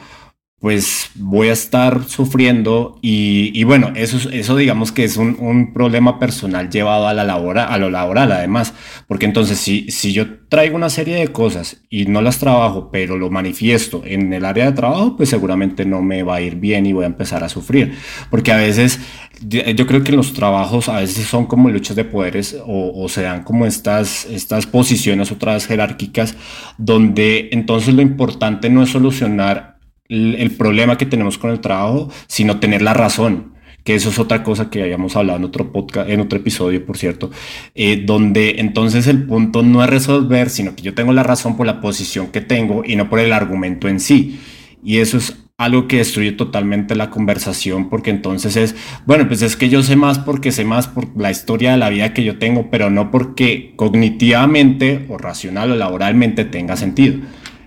pues 0.61 1.09
voy 1.15 1.49
a 1.49 1.53
estar 1.53 2.03
sufriendo 2.07 2.99
y, 3.01 3.63
bueno, 3.63 3.93
eso, 3.95 4.29
eso 4.29 4.55
digamos 4.55 4.91
que 4.91 5.03
es 5.03 5.17
un, 5.17 5.73
problema 5.73 6.19
personal 6.19 6.69
llevado 6.69 7.07
a, 7.07 7.15
la 7.15 7.23
labora, 7.23 7.65
a 7.65 7.79
lo 7.79 7.89
laboral 7.89 8.31
además, 8.31 8.75
porque 9.07 9.25
entonces 9.25 9.57
si, 9.57 9.89
si 9.89 10.13
yo 10.13 10.39
traigo 10.49 10.75
una 10.75 10.89
serie 10.89 11.15
de 11.15 11.29
cosas 11.29 11.81
y 11.89 12.05
no 12.05 12.21
las 12.21 12.37
trabajo, 12.37 12.89
pero 12.91 13.17
lo 13.17 13.31
manifiesto 13.31 14.03
en 14.05 14.31
el 14.33 14.45
área 14.45 14.65
de 14.67 14.73
trabajo, 14.73 15.17
pues 15.17 15.29
seguramente 15.29 15.83
no 15.83 16.03
me 16.03 16.21
va 16.21 16.35
a 16.35 16.41
ir 16.41 16.57
bien 16.57 16.85
y 16.85 16.93
voy 16.93 17.05
a 17.05 17.07
empezar 17.07 17.43
a 17.43 17.49
sufrir, 17.49 17.95
porque 18.29 18.51
a 18.51 18.57
veces 18.57 18.99
yo 19.43 19.87
creo 19.87 20.03
que 20.03 20.11
los 20.11 20.33
trabajos 20.33 20.89
a 20.89 20.99
veces 20.99 21.25
son 21.25 21.47
como 21.47 21.69
luchas 21.69 21.95
de 21.95 22.05
poderes 22.05 22.55
o, 22.67 22.91
o 23.03 23.09
se 23.09 23.23
dan 23.23 23.43
como 23.43 23.65
estas, 23.65 24.25
estas 24.25 24.67
posiciones 24.67 25.31
otra 25.31 25.55
vez 25.55 25.65
jerárquicas, 25.65 26.35
donde 26.77 27.49
entonces 27.51 27.95
lo 27.95 28.03
importante 28.03 28.69
no 28.69 28.83
es 28.83 28.91
solucionar 28.91 29.70
el 30.11 30.51
problema 30.51 30.97
que 30.97 31.05
tenemos 31.05 31.37
con 31.37 31.51
el 31.51 31.61
trabajo, 31.61 32.09
sino 32.27 32.59
tener 32.59 32.81
la 32.81 32.93
razón 32.93 33.51
que 33.83 33.95
eso 33.95 34.09
es 34.09 34.19
otra 34.19 34.43
cosa 34.43 34.69
que 34.69 34.83
habíamos 34.83 35.15
hablado 35.15 35.39
en 35.39 35.45
otro 35.45 35.71
podcast, 35.71 36.09
en 36.09 36.19
otro 36.19 36.37
episodio, 36.39 36.85
por 36.85 36.97
cierto, 36.97 37.31
eh, 37.73 38.03
donde 38.05 38.55
entonces 38.59 39.07
el 39.07 39.23
punto 39.23 39.63
no 39.63 39.83
es 39.83 39.89
resolver, 39.89 40.49
sino 40.49 40.75
que 40.75 40.83
yo 40.83 40.93
tengo 40.93 41.13
la 41.13 41.23
razón 41.23 41.57
por 41.57 41.65
la 41.65 41.81
posición 41.81 42.27
que 42.27 42.41
tengo 42.41 42.83
y 42.85 42.95
no 42.95 43.09
por 43.09 43.19
el 43.19 43.33
argumento 43.33 43.87
en 43.87 43.99
sí. 43.99 44.39
Y 44.83 44.97
eso 44.97 45.17
es 45.17 45.37
algo 45.57 45.87
que 45.87 45.97
destruye 45.97 46.31
totalmente 46.31 46.95
la 46.95 47.11
conversación, 47.11 47.89
porque 47.89 48.09
entonces 48.09 48.55
es, 48.55 48.75
bueno, 49.05 49.27
pues 49.27 49.41
es 49.41 49.55
que 49.55 49.69
yo 49.69 49.83
sé 49.83 49.95
más 49.95 50.19
porque 50.19 50.51
sé 50.51 50.63
más 50.63 50.87
por 50.87 51.15
la 51.19 51.29
historia 51.29 51.71
de 51.71 51.77
la 51.77 51.89
vida 51.89 52.13
que 52.13 52.23
yo 52.23 52.39
tengo, 52.39 52.69
pero 52.71 52.89
no 52.89 53.11
porque 53.11 53.73
cognitivamente 53.75 55.05
o 55.09 55.17
racional 55.17 55.71
o 55.71 55.75
laboralmente 55.75 56.45
tenga 56.45 56.77
sentido. 56.77 57.19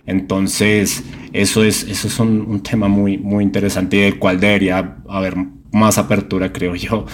Entonces, 0.06 1.04
eso 1.34 1.64
es, 1.64 1.82
eso 1.82 2.06
es 2.06 2.18
un, 2.20 2.62
tema 2.62 2.86
muy, 2.86 3.18
muy 3.18 3.42
interesante 3.42 3.96
del 3.96 4.20
cual 4.20 4.38
debería 4.38 4.98
haber 5.08 5.34
más 5.72 5.98
apertura, 5.98 6.52
creo 6.52 6.76
yo. 6.76 7.06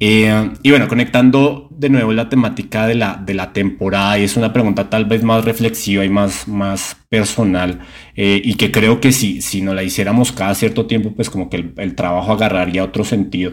Eh, 0.00 0.50
y 0.62 0.70
bueno, 0.70 0.88
conectando 0.88 1.69
de 1.80 1.88
nuevo 1.88 2.12
la 2.12 2.28
temática 2.28 2.86
de 2.86 2.94
la, 2.94 3.14
de 3.14 3.32
la 3.32 3.54
temporada, 3.54 4.18
y 4.18 4.24
es 4.24 4.36
una 4.36 4.52
pregunta 4.52 4.90
tal 4.90 5.06
vez 5.06 5.22
más 5.22 5.46
reflexiva 5.46 6.04
y 6.04 6.10
más, 6.10 6.46
más 6.46 6.94
personal, 7.08 7.80
eh, 8.16 8.42
y 8.44 8.56
que 8.56 8.70
creo 8.70 9.00
que 9.00 9.12
si, 9.12 9.40
si 9.40 9.62
nos 9.62 9.74
la 9.74 9.82
hiciéramos 9.82 10.30
cada 10.30 10.54
cierto 10.54 10.84
tiempo, 10.84 11.14
pues 11.16 11.30
como 11.30 11.48
que 11.48 11.72
el, 11.74 11.94
trabajo 11.94 12.32
agarraría 12.32 12.84
otro 12.84 13.02
sentido. 13.02 13.52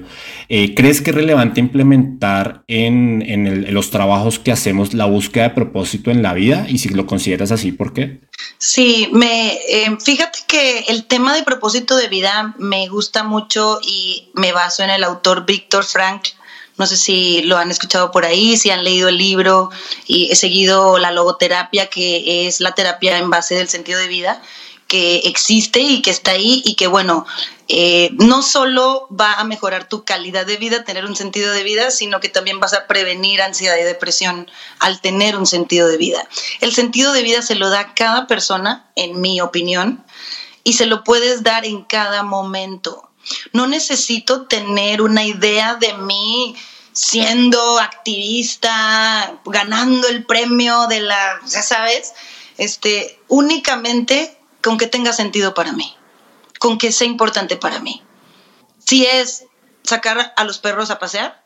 Eh, 0.49 0.75
¿Crees 0.75 1.01
que 1.01 1.11
es 1.11 1.15
relevante 1.15 1.61
implementar 1.61 2.63
en, 2.67 3.23
en, 3.25 3.73
los 3.73 3.91
trabajos 3.91 4.39
que 4.39 4.51
hacemos 4.51 4.93
la 4.93 5.05
búsqueda 5.05 5.43
de 5.43 5.55
propósito 5.55 6.11
en 6.11 6.21
la 6.21 6.33
vida? 6.33 6.65
Y 6.67 6.79
si 6.79 6.89
lo 6.89 7.05
consideras 7.05 7.53
así, 7.53 7.71
¿por 7.71 7.93
qué? 7.93 8.19
Sí, 8.57 9.09
me, 9.13 9.57
fíjate 10.03 10.39
que 10.47 10.79
el 10.89 11.05
tema 11.05 11.33
de 11.33 11.43
propósito 11.43 11.95
de 11.95 12.09
vida 12.09 12.55
me 12.59 12.89
gusta 12.89 13.23
mucho 13.23 13.79
y 13.81 14.31
me 14.33 14.51
baso 14.51 14.83
en 14.83 14.89
el 14.89 15.05
autor 15.05 15.45
Víctor 15.45 15.85
Frank. 15.85 16.23
No 16.77 16.85
sé 16.85 16.97
si 16.97 17.41
lo 17.41 17.57
han 17.57 17.71
escuchado 17.71 18.11
por 18.11 18.25
ahí, 18.25 18.57
si 18.57 18.69
han 18.69 18.83
leído 18.83 19.09
el 19.09 19.17
libro 19.17 19.69
y 20.05 20.31
he 20.31 20.35
seguido 20.35 20.97
la 20.97 21.11
logoterapia, 21.11 21.87
que 21.87 22.47
es 22.47 22.59
la 22.59 22.73
terapia 22.73 23.17
en 23.17 23.29
base 23.29 23.55
del 23.55 23.67
sentido 23.67 23.99
de 23.99 24.07
vida, 24.07 24.41
que 24.87 25.17
existe 25.25 25.79
y 25.81 26.01
que 26.01 26.11
está 26.11 26.31
ahí 26.31 26.61
y 26.65 26.75
que, 26.75 26.87
bueno, 26.87 27.25
eh, 27.67 28.09
no 28.13 28.41
solo 28.41 29.07
va 29.11 29.33
a 29.33 29.43
mejorar 29.43 29.89
tu 29.89 30.05
calidad 30.05 30.45
de 30.45 30.57
vida, 30.57 30.85
tener 30.85 31.05
un 31.05 31.15
sentido 31.15 31.51
de 31.51 31.63
vida, 31.63 31.91
sino 31.91 32.19
que 32.19 32.29
también 32.29 32.59
vas 32.59 32.73
a 32.73 32.87
prevenir 32.87 33.41
ansiedad 33.41 33.75
y 33.77 33.83
depresión 33.83 34.49
al 34.79 35.01
tener 35.01 35.35
un 35.35 35.45
sentido 35.45 35.87
de 35.87 35.97
vida. 35.97 36.27
El 36.61 36.73
sentido 36.73 37.11
de 37.11 37.23
vida 37.23 37.41
se 37.41 37.55
lo 37.55 37.69
da 37.69 37.93
cada 37.93 38.27
persona, 38.27 38.89
en 38.95 39.19
mi 39.19 39.41
opinión, 39.41 40.05
y 40.63 40.73
se 40.73 40.85
lo 40.85 41.03
puedes 41.03 41.43
dar 41.43 41.65
en 41.65 41.83
cada 41.83 42.23
momento. 42.23 43.06
No 43.53 43.67
necesito 43.67 44.47
tener 44.47 45.01
una 45.01 45.23
idea 45.23 45.75
de 45.75 45.93
mí 45.93 46.55
siendo 46.93 47.79
activista, 47.79 49.39
ganando 49.45 50.07
el 50.07 50.25
premio 50.25 50.87
de 50.87 51.01
la, 51.01 51.39
ya 51.47 51.61
sabes, 51.61 52.13
este, 52.57 53.19
únicamente 53.27 54.37
con 54.63 54.77
que 54.77 54.87
tenga 54.87 55.13
sentido 55.13 55.53
para 55.53 55.73
mí, 55.73 55.95
con 56.59 56.77
que 56.77 56.91
sea 56.91 57.07
importante 57.07 57.55
para 57.55 57.79
mí. 57.79 58.01
Si 58.83 59.05
es 59.05 59.45
sacar 59.83 60.33
a 60.35 60.43
los 60.43 60.57
perros 60.57 60.89
a 60.89 60.97
pasear, 60.97 61.45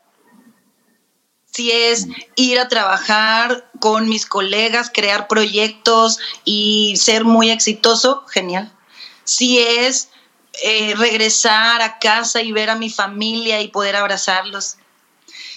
si 1.52 1.70
es 1.70 2.06
ir 2.34 2.58
a 2.58 2.68
trabajar 2.68 3.70
con 3.78 4.08
mis 4.08 4.24
colegas, 4.24 4.90
crear 4.92 5.28
proyectos 5.28 6.18
y 6.44 6.94
ser 6.96 7.24
muy 7.24 7.50
exitoso, 7.50 8.24
genial. 8.26 8.72
si 9.24 9.58
es 9.58 10.08
eh, 10.62 10.94
regresar 10.96 11.80
a 11.82 11.98
casa 11.98 12.42
y 12.42 12.52
ver 12.52 12.70
a 12.70 12.76
mi 12.76 12.90
familia 12.90 13.60
y 13.60 13.68
poder 13.68 13.96
abrazarlos, 13.96 14.76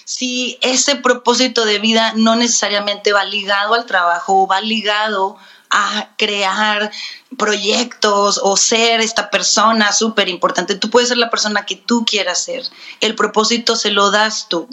si 0.04 0.56
ese 0.62 0.96
propósito 0.96 1.64
de 1.64 1.78
vida 1.80 2.12
no 2.14 2.36
necesariamente 2.36 3.12
va 3.12 3.24
ligado 3.24 3.74
al 3.74 3.86
trabajo 3.86 4.42
o 4.42 4.46
va 4.46 4.60
ligado 4.60 5.36
a 5.70 6.10
crear 6.16 6.90
proyectos 7.36 8.40
o 8.42 8.56
ser 8.56 9.00
esta 9.00 9.30
persona 9.30 9.92
súper 9.92 10.28
importante. 10.28 10.76
Tú 10.76 10.90
puedes 10.90 11.08
ser 11.08 11.18
la 11.18 11.28
persona 11.28 11.66
que 11.66 11.76
tú 11.76 12.04
quieras 12.04 12.42
ser. 12.42 12.64
El 13.00 13.14
propósito 13.14 13.76
se 13.76 13.90
lo 13.90 14.10
das 14.10 14.48
tú. 14.48 14.68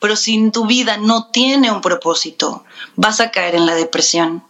Pero 0.00 0.16
si 0.16 0.50
tu 0.50 0.66
vida 0.66 0.96
no 0.96 1.28
tiene 1.28 1.70
un 1.70 1.80
propósito, 1.80 2.64
vas 2.96 3.20
a 3.20 3.30
caer 3.30 3.54
en 3.54 3.66
la 3.66 3.74
depresión. 3.74 4.44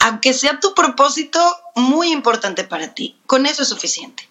Aunque 0.00 0.34
sea 0.34 0.60
tu 0.60 0.74
propósito 0.74 1.40
muy 1.74 2.12
importante 2.12 2.64
para 2.64 2.94
ti, 2.94 3.16
con 3.26 3.46
eso 3.46 3.62
es 3.62 3.68
suficiente. 3.68 4.29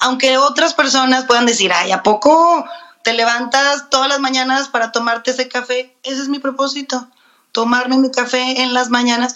Aunque 0.00 0.38
otras 0.38 0.74
personas 0.74 1.26
puedan 1.26 1.46
decir, 1.46 1.72
ay, 1.72 1.92
¿a 1.92 2.02
poco 2.02 2.64
te 3.02 3.12
levantas 3.12 3.90
todas 3.90 4.08
las 4.08 4.18
mañanas 4.18 4.68
para 4.68 4.92
tomarte 4.92 5.30
ese 5.30 5.48
café? 5.48 5.94
Ese 6.02 6.22
es 6.22 6.28
mi 6.28 6.38
propósito, 6.38 7.08
tomarme 7.52 7.98
mi 7.98 8.10
café 8.10 8.62
en 8.62 8.72
las 8.72 8.88
mañanas 8.88 9.34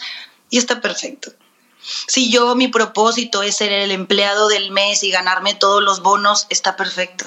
y 0.51 0.59
está 0.59 0.81
perfecto. 0.81 1.33
Si 2.07 2.31
yo 2.31 2.55
mi 2.55 2.69
propósito 2.69 3.43
es 3.43 3.57
ser 3.57 3.73
el 3.73 3.91
empleado 3.91 4.49
del 4.49 4.71
mes 4.71 5.03
y 5.03 5.11
ganarme 5.11 5.55
todos 5.55 5.83
los 5.83 6.01
bonos, 6.01 6.47
está 6.49 6.77
perfecto. 6.77 7.27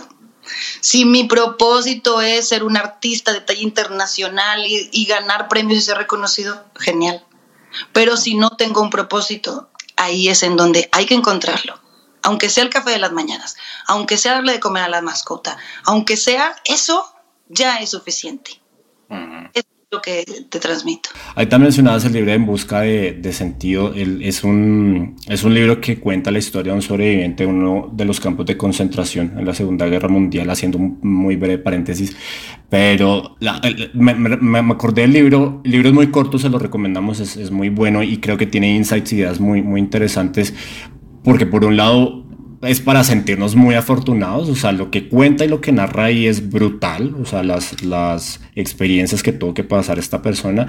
Si 0.82 1.06
mi 1.06 1.26
propósito 1.26 2.21
es 2.21 2.47
ser 2.47 2.63
un 2.63 2.76
artista 2.76 3.34
de 3.34 3.41
talla 3.41 3.62
internacional 3.62 4.65
y, 4.65 4.89
y, 4.91 5.06
ganar 5.06 5.47
premios 5.47 5.80
y 5.80 5.82
ser 5.84 5.97
reconocido, 5.97 6.63
genial. 6.76 7.23
Pero 7.91 8.17
si 8.17 8.36
no 8.36 8.52
tengo 8.52 8.82
un 8.82 8.89
propósito, 8.89 9.69
ahí 9.95 10.30
es 10.30 10.41
en 10.41 10.56
donde 10.56 10.89
hay 10.91 11.06
que 11.06 11.15
encontrarlo. 11.15 11.80
Aunque 12.28 12.50
sea 12.50 12.63
el 12.66 12.70
café 12.70 12.92
de 12.92 13.00
las 13.00 13.13
mañanas, 13.13 13.56
aunque 13.88 14.18
sea 14.18 14.34
darle 14.34 14.52
de 14.52 14.60
comer 14.60 14.84
a 14.84 14.90
la 14.90 15.02
mascota, 15.02 15.58
aunque 15.86 16.18
sea 16.18 16.56
eso, 16.66 17.06
ya 17.48 17.78
es 17.78 17.92
suficiente. 17.92 18.52
Uh 19.10 19.16
-huh. 19.16 19.50
Es 19.54 19.63
lo 19.90 20.02
que 20.02 20.26
te 20.50 20.60
transmito. 20.60 21.10
Ahí 21.36 21.46
también 21.46 21.68
mencionabas 21.68 22.04
el 22.04 22.12
libro 22.12 22.34
En 22.34 22.46
Busca 22.46 22.82
de, 22.82 23.13
de 23.13 23.32
Sentido. 23.32 23.94
El, 23.94 24.22
es, 24.22 24.44
un, 24.44 25.16
es 25.30 25.46
un 25.46 25.54
libro 25.54 25.80
que 25.80 26.02
cuenta 26.02 26.30
la 26.30 26.40
historia 26.40 26.74
de 26.74 26.76
un 26.76 26.82
sobreviviente 26.82 27.44
de 27.46 27.50
uno 27.50 27.90
de 27.94 28.04
los 28.04 28.20
campos 28.20 28.46
de 28.46 28.58
concentración 28.58 29.36
en 29.40 29.46
la 29.46 29.54
Segunda 29.54 29.86
Guerra 29.86 30.10
Mundial, 30.10 30.50
haciendo 30.50 30.78
un 30.78 31.00
muy 31.02 31.38
breve 31.38 31.60
paréntesis. 31.60 32.18
Pero 32.70 33.38
la, 33.40 33.62
el, 33.63 33.92
me, 33.94 34.13
me, 34.13 34.36
me, 34.36 34.74
acordé 34.74 35.04
del 35.04 35.13
libro. 35.13 35.62
El 35.63 35.72
libro 35.72 35.88
es 35.88 35.96
muy 35.96 36.12
corto, 36.12 36.38
se 36.38 36.50
lo 36.50 36.60
recomendamos, 36.60 37.22
es, 37.22 37.38
es 37.38 37.52
muy 37.52 37.70
bueno 37.70 38.04
y 38.04 38.18
creo 38.18 38.36
que 38.36 38.48
tiene 38.48 38.76
insights, 38.76 39.13
ideas 39.13 39.40
muy, 39.40 39.62
muy 39.62 39.80
interesantes. 39.80 40.54
Porque 41.28 41.46
por 41.46 41.66
un 41.66 41.76
lado 41.76 42.24
es 42.62 42.80
para 42.80 43.04
sentirnos 43.04 43.54
muy 43.54 43.76
afortunados, 43.76 44.48
o 44.48 44.56
sea, 44.56 44.72
lo 44.72 44.92
que 44.92 45.10
cuenta 45.10 45.44
y 45.44 45.50
lo 45.50 45.60
que 45.60 45.74
narra 45.74 46.06
ahí 46.06 46.26
es 46.26 46.50
brutal, 46.50 47.16
o 47.22 47.26
sea, 47.26 47.44
las, 47.44 47.84
las 47.84 48.40
experiencias 48.56 49.24
que 49.24 49.34
tuvo 49.34 49.54
que 49.54 49.66
pasar 49.66 50.00
esta 50.00 50.22
persona. 50.22 50.68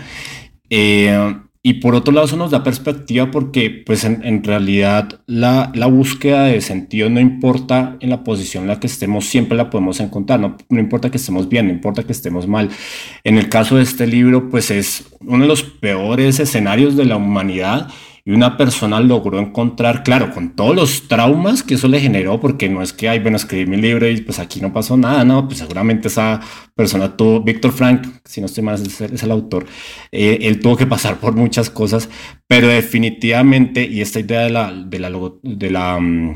Eh, 0.68 1.37
y 1.62 1.75
por 1.75 1.94
otro 1.94 2.12
lado, 2.12 2.27
eso 2.27 2.37
nos 2.37 2.51
da 2.51 2.64
perspectiva 2.64 3.31
porque, 3.31 3.71
pues, 3.71 4.03
en, 4.03 4.25
en 4.25 4.42
realidad, 4.42 5.21
la, 5.27 5.71
la, 5.77 5.87
búsqueda 5.87 6.47
de 6.47 6.61
sentido 6.61 7.09
no 7.09 7.21
importa 7.21 7.97
en 8.01 8.11
la 8.11 8.25
posición 8.25 8.64
en 8.64 8.68
la 8.68 8.81
que 8.81 8.88
estemos, 8.88 9.27
siempre 9.27 9.57
la 9.57 9.71
podemos 9.71 10.01
encontrar. 10.01 10.40
No, 10.40 10.57
no 10.71 10.81
importa 10.81 11.09
que 11.09 11.18
estemos 11.18 11.49
bien, 11.49 11.68
no 11.68 11.73
importa 11.73 12.03
que 12.03 12.12
estemos 12.12 12.49
mal. 12.49 12.68
En 13.23 13.38
el 13.38 13.49
caso 13.49 13.77
de 13.77 13.85
este 13.85 14.09
libro, 14.09 14.51
pues, 14.51 14.73
es 14.73 15.07
uno 15.21 15.44
de 15.44 15.49
los 15.49 15.62
peores 15.62 16.40
escenarios 16.40 16.97
de 16.97 17.05
la 17.05 17.16
humanidad 17.16 17.88
y 18.29 18.33
una 18.33 18.59
persona 18.59 19.01
logró 19.01 19.38
encontrar, 19.38 20.03
claro, 20.03 20.35
con 20.35 20.55
todos 20.55 20.77
los 20.77 21.09
traumas 21.09 21.62
que 21.62 21.77
eso 21.77 21.88
le 21.88 21.99
generó, 21.99 22.38
porque 22.38 22.69
no 22.69 22.83
es 22.83 22.93
que, 22.93 23.09
ay, 23.09 23.21
bueno, 23.21 23.38
escribí 23.38 23.64
mi 23.64 23.79
libro 23.79 24.07
y 24.07 24.21
pues 24.21 24.38
aquí 24.38 24.61
no 24.61 24.71
pasó 24.71 24.99
nada, 24.99 25.25
no, 25.25 25.47
pues 25.49 25.61
seguramente 25.61 26.09
esa 26.09 26.38
persona 26.75 27.17
tuvo, 27.17 27.41
Víctor 27.41 27.73
Frank, 27.73 28.07
si 28.27 28.43
no 28.43 28.47
estoy 28.47 28.62
mal, 28.62 28.75
es 28.75 29.23
el, 29.23 29.31
autor, 29.31 29.64
eh, 30.12 30.41
él 30.43 30.61
tuvo 30.61 30.77
que 30.77 30.87
pasar 30.87 31.17
por 31.21 31.37
muchas 31.37 31.71
cosas, 31.71 32.11
pero 32.47 32.69
definitivamente, 32.69 33.87
y 33.87 34.03
esta 34.03 34.21
idea 34.21 34.41
de 34.41 34.51
la, 34.51 34.75
de 34.75 34.99
la, 34.99 35.11
de 35.43 35.71
la 35.71 35.97
um, 35.97 36.35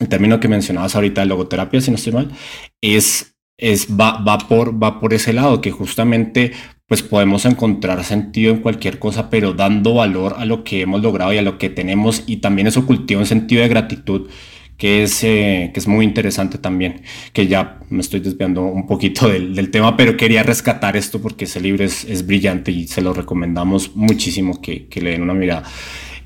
el 0.00 0.08
término 0.08 0.40
que 0.40 0.48
mencionabas 0.48 0.96
ahorita 0.96 1.20
de 1.20 1.28
logoterapia, 1.28 1.80
si 1.80 1.92
no 1.92 1.96
estoy 1.96 2.12
mal, 2.12 2.32
es, 2.80 3.36
es 3.56 3.86
va, 3.88 4.18
va, 4.18 4.38
por, 4.38 4.82
va 4.82 4.98
por 4.98 5.14
ese 5.14 5.32
lado, 5.32 5.60
que 5.60 5.70
justamente 5.70 6.50
pues 6.86 7.02
podemos 7.02 7.44
encontrar 7.46 8.04
sentido 8.04 8.52
en 8.52 8.60
cualquier 8.60 8.98
cosa, 8.98 9.30
pero 9.30 9.54
dando 9.54 9.94
valor 9.94 10.34
a 10.38 10.44
lo 10.44 10.64
que 10.64 10.82
hemos 10.82 11.02
logrado 11.02 11.32
y 11.32 11.38
a 11.38 11.42
lo 11.42 11.58
que 11.58 11.70
tenemos 11.70 12.24
y 12.26 12.38
también 12.38 12.66
eso 12.66 12.86
cultiva 12.86 13.20
un 13.20 13.26
sentido 13.26 13.62
de 13.62 13.68
gratitud 13.68 14.28
que 14.76 15.04
es, 15.04 15.22
eh, 15.22 15.70
que 15.72 15.80
es 15.80 15.86
muy 15.86 16.04
interesante 16.04 16.58
también, 16.58 17.02
que 17.32 17.46
ya 17.46 17.80
me 17.90 18.00
estoy 18.00 18.20
desviando 18.20 18.64
un 18.64 18.86
poquito 18.86 19.28
del, 19.30 19.70
tema, 19.70 19.96
pero 19.96 20.16
quería 20.16 20.42
rescatar 20.42 20.96
esto 20.96 21.20
porque 21.22 21.44
ese 21.44 21.60
libro 21.60 21.84
es, 21.84 22.04
es 22.04 22.26
brillante 22.26 22.72
y 22.72 22.86
se 22.86 23.00
lo 23.00 23.12
recomendamos 23.14 23.94
muchísimo 23.94 24.60
que, 24.60 24.88
que 24.88 25.00
le 25.00 25.10
den 25.10 25.22
una 25.22 25.34
mirada. 25.34 25.64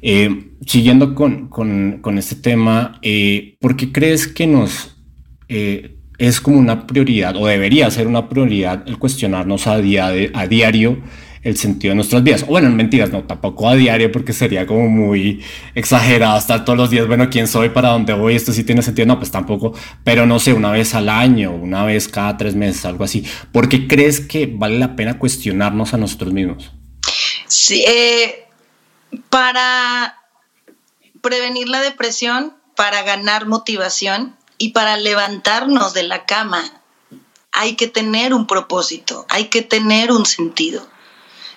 Eh, 0.00 0.52
siguiendo 0.64 1.14
con, 1.14 1.48
con, 1.48 1.98
con, 2.00 2.18
este 2.18 2.36
tema, 2.36 2.98
eh, 3.02 3.56
¿por 3.60 3.76
qué 3.76 3.90
crees 3.92 4.28
que 4.28 4.46
nos 4.46 4.96
es 6.18 6.40
como 6.40 6.58
una 6.58 6.86
prioridad 6.86 7.36
o 7.36 7.46
debería 7.46 7.90
ser 7.90 8.06
una 8.06 8.28
prioridad 8.28 8.82
el 8.86 8.98
cuestionarnos 8.98 9.66
a, 9.66 9.78
día 9.78 10.12
a 10.34 10.46
diario 10.46 10.98
el 11.42 11.56
sentido 11.56 11.92
de 11.92 11.96
nuestras 11.96 12.22
vidas. 12.22 12.42
O 12.42 12.46
bueno, 12.46 12.70
mentiras, 12.70 13.10
no, 13.10 13.22
tampoco 13.24 13.68
a 13.68 13.74
diario 13.74 14.10
porque 14.10 14.32
sería 14.32 14.66
como 14.66 14.88
muy 14.88 15.42
exagerado 15.74 16.38
estar 16.38 16.64
todos 16.64 16.78
los 16.78 16.90
días, 16.90 17.06
bueno, 17.06 17.28
¿quién 17.30 17.46
soy? 17.46 17.70
¿Para 17.70 17.90
dónde 17.90 18.12
voy? 18.12 18.34
¿Esto 18.34 18.52
sí 18.52 18.64
tiene 18.64 18.82
sentido? 18.82 19.06
No, 19.06 19.18
pues 19.18 19.30
tampoco, 19.30 19.74
pero 20.04 20.26
no 20.26 20.38
sé, 20.38 20.52
una 20.52 20.72
vez 20.72 20.94
al 20.94 21.08
año, 21.08 21.52
una 21.52 21.84
vez 21.84 22.08
cada 22.08 22.36
tres 22.36 22.54
meses, 22.54 22.84
algo 22.84 23.04
así. 23.04 23.24
¿Por 23.52 23.68
qué 23.68 23.86
crees 23.86 24.20
que 24.20 24.46
vale 24.46 24.78
la 24.78 24.96
pena 24.96 25.18
cuestionarnos 25.18 25.94
a 25.94 25.98
nosotros 25.98 26.32
mismos? 26.32 26.72
Sí, 27.46 27.84
eh, 27.86 28.46
para 29.30 30.16
prevenir 31.20 31.68
la 31.68 31.80
depresión, 31.80 32.54
para 32.76 33.02
ganar 33.02 33.46
motivación, 33.46 34.36
y 34.58 34.70
para 34.70 34.96
levantarnos 34.96 35.94
de 35.94 36.02
la 36.02 36.26
cama 36.26 36.82
hay 37.52 37.76
que 37.76 37.86
tener 37.86 38.34
un 38.34 38.46
propósito, 38.46 39.24
hay 39.28 39.46
que 39.46 39.62
tener 39.62 40.12
un 40.12 40.26
sentido. 40.26 40.86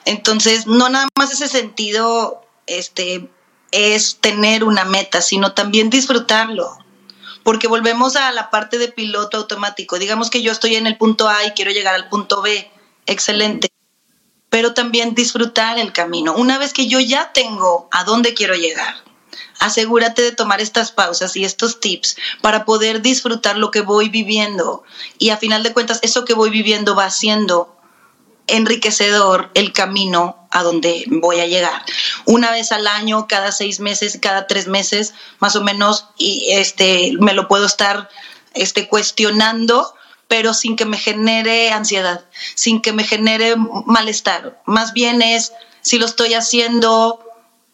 Entonces, 0.05 0.65
no 0.67 0.89
nada 0.89 1.07
más 1.15 1.31
ese 1.31 1.47
sentido 1.47 2.45
este, 2.65 3.29
es 3.71 4.17
tener 4.19 4.63
una 4.63 4.85
meta, 4.85 5.21
sino 5.21 5.53
también 5.53 5.89
disfrutarlo. 5.89 6.77
Porque 7.43 7.67
volvemos 7.67 8.15
a 8.15 8.31
la 8.31 8.49
parte 8.51 8.77
de 8.77 8.87
piloto 8.87 9.37
automático. 9.37 9.97
Digamos 9.97 10.29
que 10.29 10.41
yo 10.41 10.51
estoy 10.51 10.75
en 10.75 10.85
el 10.85 10.97
punto 10.97 11.27
A 11.27 11.43
y 11.45 11.51
quiero 11.51 11.71
llegar 11.71 11.95
al 11.95 12.07
punto 12.07 12.41
B. 12.41 12.71
Excelente. 13.07 13.71
Pero 14.49 14.73
también 14.73 15.15
disfrutar 15.15 15.79
el 15.79 15.91
camino. 15.91 16.33
Una 16.35 16.59
vez 16.59 16.73
que 16.73 16.87
yo 16.87 16.99
ya 16.99 17.33
tengo 17.33 17.87
a 17.91 18.03
dónde 18.03 18.33
quiero 18.33 18.53
llegar, 18.55 18.95
asegúrate 19.61 20.23
de 20.23 20.31
tomar 20.31 20.59
estas 20.59 20.91
pausas 20.91 21.37
y 21.37 21.45
estos 21.45 21.79
tips 21.79 22.17
para 22.41 22.65
poder 22.65 23.01
disfrutar 23.01 23.57
lo 23.57 23.71
que 23.71 23.81
voy 23.81 24.09
viviendo. 24.09 24.83
Y 25.19 25.29
a 25.29 25.37
final 25.37 25.61
de 25.63 25.71
cuentas, 25.71 25.99
eso 26.01 26.25
que 26.25 26.33
voy 26.33 26.49
viviendo 26.49 26.95
va 26.95 27.09
siendo 27.11 27.77
enriquecedor 28.47 29.51
el 29.53 29.71
camino 29.71 30.47
a 30.49 30.63
donde 30.63 31.05
voy 31.07 31.39
a 31.39 31.47
llegar. 31.47 31.83
Una 32.25 32.51
vez 32.51 32.71
al 32.71 32.87
año, 32.87 33.27
cada 33.27 33.51
seis 33.51 33.79
meses, 33.79 34.17
cada 34.19 34.47
tres 34.47 34.67
meses, 34.67 35.13
más 35.39 35.55
o 35.55 35.61
menos, 35.61 36.07
y 36.17 36.47
este, 36.49 37.13
me 37.19 37.33
lo 37.33 37.47
puedo 37.47 37.65
estar 37.65 38.09
este, 38.53 38.89
cuestionando 38.89 39.93
pero 40.27 40.53
sin 40.53 40.77
que 40.77 40.85
me 40.85 40.97
genere 40.97 41.71
ansiedad, 41.71 42.23
sin 42.55 42.81
que 42.81 42.93
me 42.93 43.03
genere 43.03 43.57
malestar. 43.85 44.61
Más 44.65 44.93
bien 44.93 45.21
es 45.21 45.51
si 45.81 45.99
lo 45.99 46.05
estoy 46.05 46.35
haciendo 46.35 47.30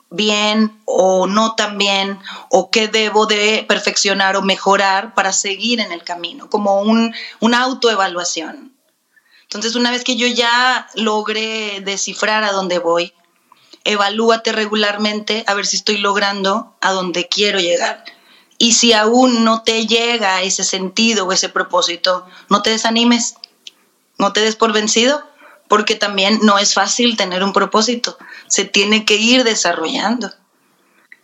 bien 0.10 0.80
o 0.86 1.28
no 1.28 1.56
tan 1.56 1.78
bien 1.78 2.20
o 2.50 2.72
qué 2.72 2.88
debo 2.88 3.26
de 3.26 3.66
perfeccionar 3.68 4.36
o 4.36 4.42
mejorar 4.42 5.14
para 5.14 5.34
seguir 5.34 5.80
en 5.80 5.92
el 5.92 6.04
camino, 6.04 6.50
como 6.50 6.82
un, 6.82 7.14
una 7.40 7.64
autoevaluación. 7.64 8.74
Entonces, 9.44 9.76
una 9.76 9.92
vez 9.92 10.04
que 10.04 10.18
yo 10.18 10.28
ya 10.28 10.88
logré 10.96 11.82
descifrar 11.82 12.44
a 12.44 12.52
dónde 12.52 12.80
voy, 12.80 13.14
evalúate 13.84 14.52
regularmente 14.52 15.46
a 15.48 15.54
ver 15.54 15.66
si 15.66 15.78
estoy 15.78 15.98
logrando 15.98 16.76
a 16.82 16.92
dónde 16.92 17.30
quiero 17.30 17.60
llegar. 17.60 18.04
Y 18.58 18.74
si 18.74 18.92
aún 18.92 19.46
no 19.46 19.62
te 19.62 19.86
llega 19.88 20.42
ese 20.42 20.64
sentido 20.64 21.26
o 21.26 21.32
ese 21.32 21.48
propósito, 21.48 22.26
no 22.50 22.62
te 22.62 22.72
desanimes, 22.72 23.36
no 24.18 24.34
te 24.34 24.42
des 24.42 24.56
por 24.56 24.74
vencido, 24.74 25.24
porque 25.68 25.96
también 25.96 26.40
no 26.44 26.58
es 26.60 26.74
fácil 26.74 27.18
tener 27.18 27.44
un 27.44 27.54
propósito, 27.54 28.18
se 28.48 28.66
tiene 28.66 29.06
que 29.06 29.16
ir 29.16 29.44
desarrollando. 29.44 30.32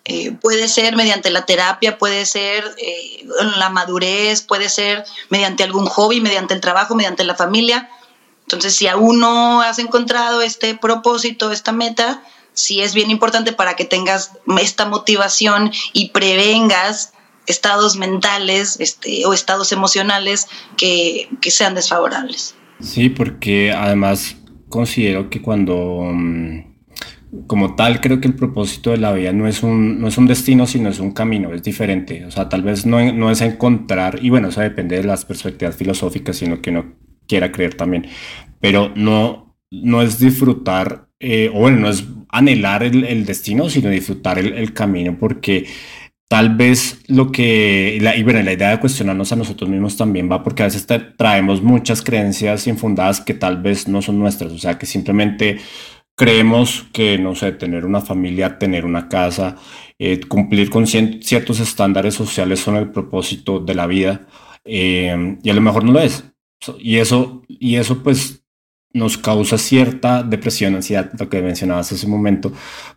Eh, 0.06 0.34
puede 0.34 0.68
ser 0.68 0.98
mediante 0.98 1.30
la 1.30 1.46
terapia, 1.46 1.98
puede 1.98 2.26
ser 2.26 2.76
eh, 2.78 3.26
la 3.58 3.70
madurez, 3.70 4.42
puede 4.42 4.68
ser 4.68 5.06
mediante 5.30 5.64
algún 5.64 5.86
hobby, 5.86 6.20
mediante 6.20 6.54
el 6.54 6.60
trabajo, 6.60 6.94
mediante 6.94 7.24
la 7.24 7.36
familia. 7.36 7.90
Entonces, 8.42 8.76
si 8.76 8.88
aún 8.88 9.22
no 9.22 9.62
has 9.62 9.80
encontrado 9.80 10.42
este 10.42 10.76
propósito, 10.76 11.52
esta 11.52 11.72
meta, 11.72 12.22
sí 12.52 12.82
es 12.82 12.94
bien 12.94 13.12
importante 13.12 13.54
para 13.54 13.76
que 13.76 13.86
tengas 13.86 14.32
esta 14.60 14.86
motivación 14.86 15.72
y 15.94 16.10
prevengas 16.10 17.14
estados 17.46 17.96
mentales 17.96 18.78
este, 18.80 19.26
o 19.26 19.34
estados 19.34 19.72
emocionales 19.72 20.48
que, 20.76 21.30
que 21.42 21.52
sean 21.52 21.76
desfavorables. 21.76 22.56
Sí, 22.80 23.10
porque 23.10 23.72
además 23.72 24.38
considero 24.70 25.30
que 25.30 25.42
cuando, 25.42 26.12
mm, 26.14 27.46
como 27.48 27.76
tal, 27.76 28.02
creo 28.02 28.20
que 28.20 28.28
el 28.28 28.36
propósito 28.36 28.92
de 28.92 28.98
la 28.98 29.14
vida 29.14 29.34
no 29.34 29.48
es 29.48 29.64
un, 29.64 30.00
no 30.02 30.08
es 30.08 30.18
un 30.18 30.28
destino, 30.28 30.66
sino 30.68 30.90
es 30.90 31.00
un 31.00 31.12
camino, 31.12 31.54
es 31.54 31.64
diferente. 31.64 32.26
O 32.26 32.32
sea, 32.32 32.50
tal 32.50 32.64
vez 32.64 32.86
no, 32.86 33.12
no 33.14 33.32
es 33.32 33.42
encontrar, 33.42 34.20
y 34.22 34.30
bueno, 34.30 34.50
eso 34.50 34.62
depende 34.62 34.98
de 34.98 35.04
las 35.04 35.26
perspectivas 35.26 35.76
filosóficas, 35.76 36.38
sino 36.38 36.62
que 36.62 36.72
uno 36.72 36.96
quiera 37.28 37.52
creer 37.52 37.76
también, 37.76 38.08
pero 38.60 38.92
no, 38.96 39.56
no 39.72 40.02
es 40.02 40.20
disfrutar, 40.20 41.08
eh, 41.20 41.50
o 41.54 41.60
bueno, 41.60 41.80
no 41.80 41.90
es 41.90 42.06
anhelar 42.30 42.84
el, 42.84 43.26
destino, 43.26 43.70
sino 43.70 43.90
disfrutar 43.90 44.40
el 44.40 44.74
camino, 44.74 45.18
porque 45.20 45.68
tal 46.34 46.56
vez 46.56 47.04
lo 47.10 47.32
que, 47.32 48.00
la, 48.02 48.16
y 48.18 48.24
bueno, 48.24 48.42
la 48.42 48.54
idea 48.54 48.72
de 48.72 48.80
cuestionarnos 48.80 49.32
a 49.32 49.36
nosotros 49.36 49.70
mismos 49.70 49.96
también 49.96 50.32
va 50.32 50.42
porque 50.42 50.64
a 50.64 50.66
veces 50.66 50.88
traemos 51.16 51.62
muchas 51.62 52.02
creencias 52.02 52.66
infundadas 52.66 53.22
que 53.22 53.36
tal 53.36 53.62
vez 53.62 53.88
no 53.88 54.02
son 54.02 54.18
nuestras, 54.18 54.52
o 54.52 54.58
sea, 54.58 54.80
que 54.80 54.88
simplemente 54.88 55.60
creemos 56.16 56.88
que, 56.92 57.20
no 57.20 57.36
sé, 57.36 57.52
tener 57.52 57.86
una 57.86 58.02
familia, 58.02 58.58
tener 58.58 58.84
una 58.84 59.10
casa, 59.10 59.58
eh, 60.00 60.22
cumplir 60.22 60.72
con 60.72 60.88
ciertos 60.88 61.60
estándares 61.60 62.16
sociales 62.16 62.62
son 62.62 62.78
el 62.78 62.90
propósito 62.90 63.60
de 63.60 63.76
la 63.76 63.86
vida 63.86 64.26
eh, 64.66 65.38
y 65.44 65.50
a 65.52 65.54
lo 65.54 65.62
mejor 65.62 65.84
no 65.84 65.92
lo 65.92 66.00
es. 66.00 66.24
Y 66.80 66.98
eso, 66.98 67.44
y 67.48 67.76
eso 67.76 68.02
pues 68.02 68.44
nos 68.92 69.20
causa 69.20 69.60
cierta 69.60 70.24
depresión, 70.24 70.74
ansiedad, 70.74 71.12
lo 71.20 71.30
que 71.30 71.44
mencionabas 71.44 71.92
hace 71.92 72.08
un 72.08 72.14
momento, 72.14 72.52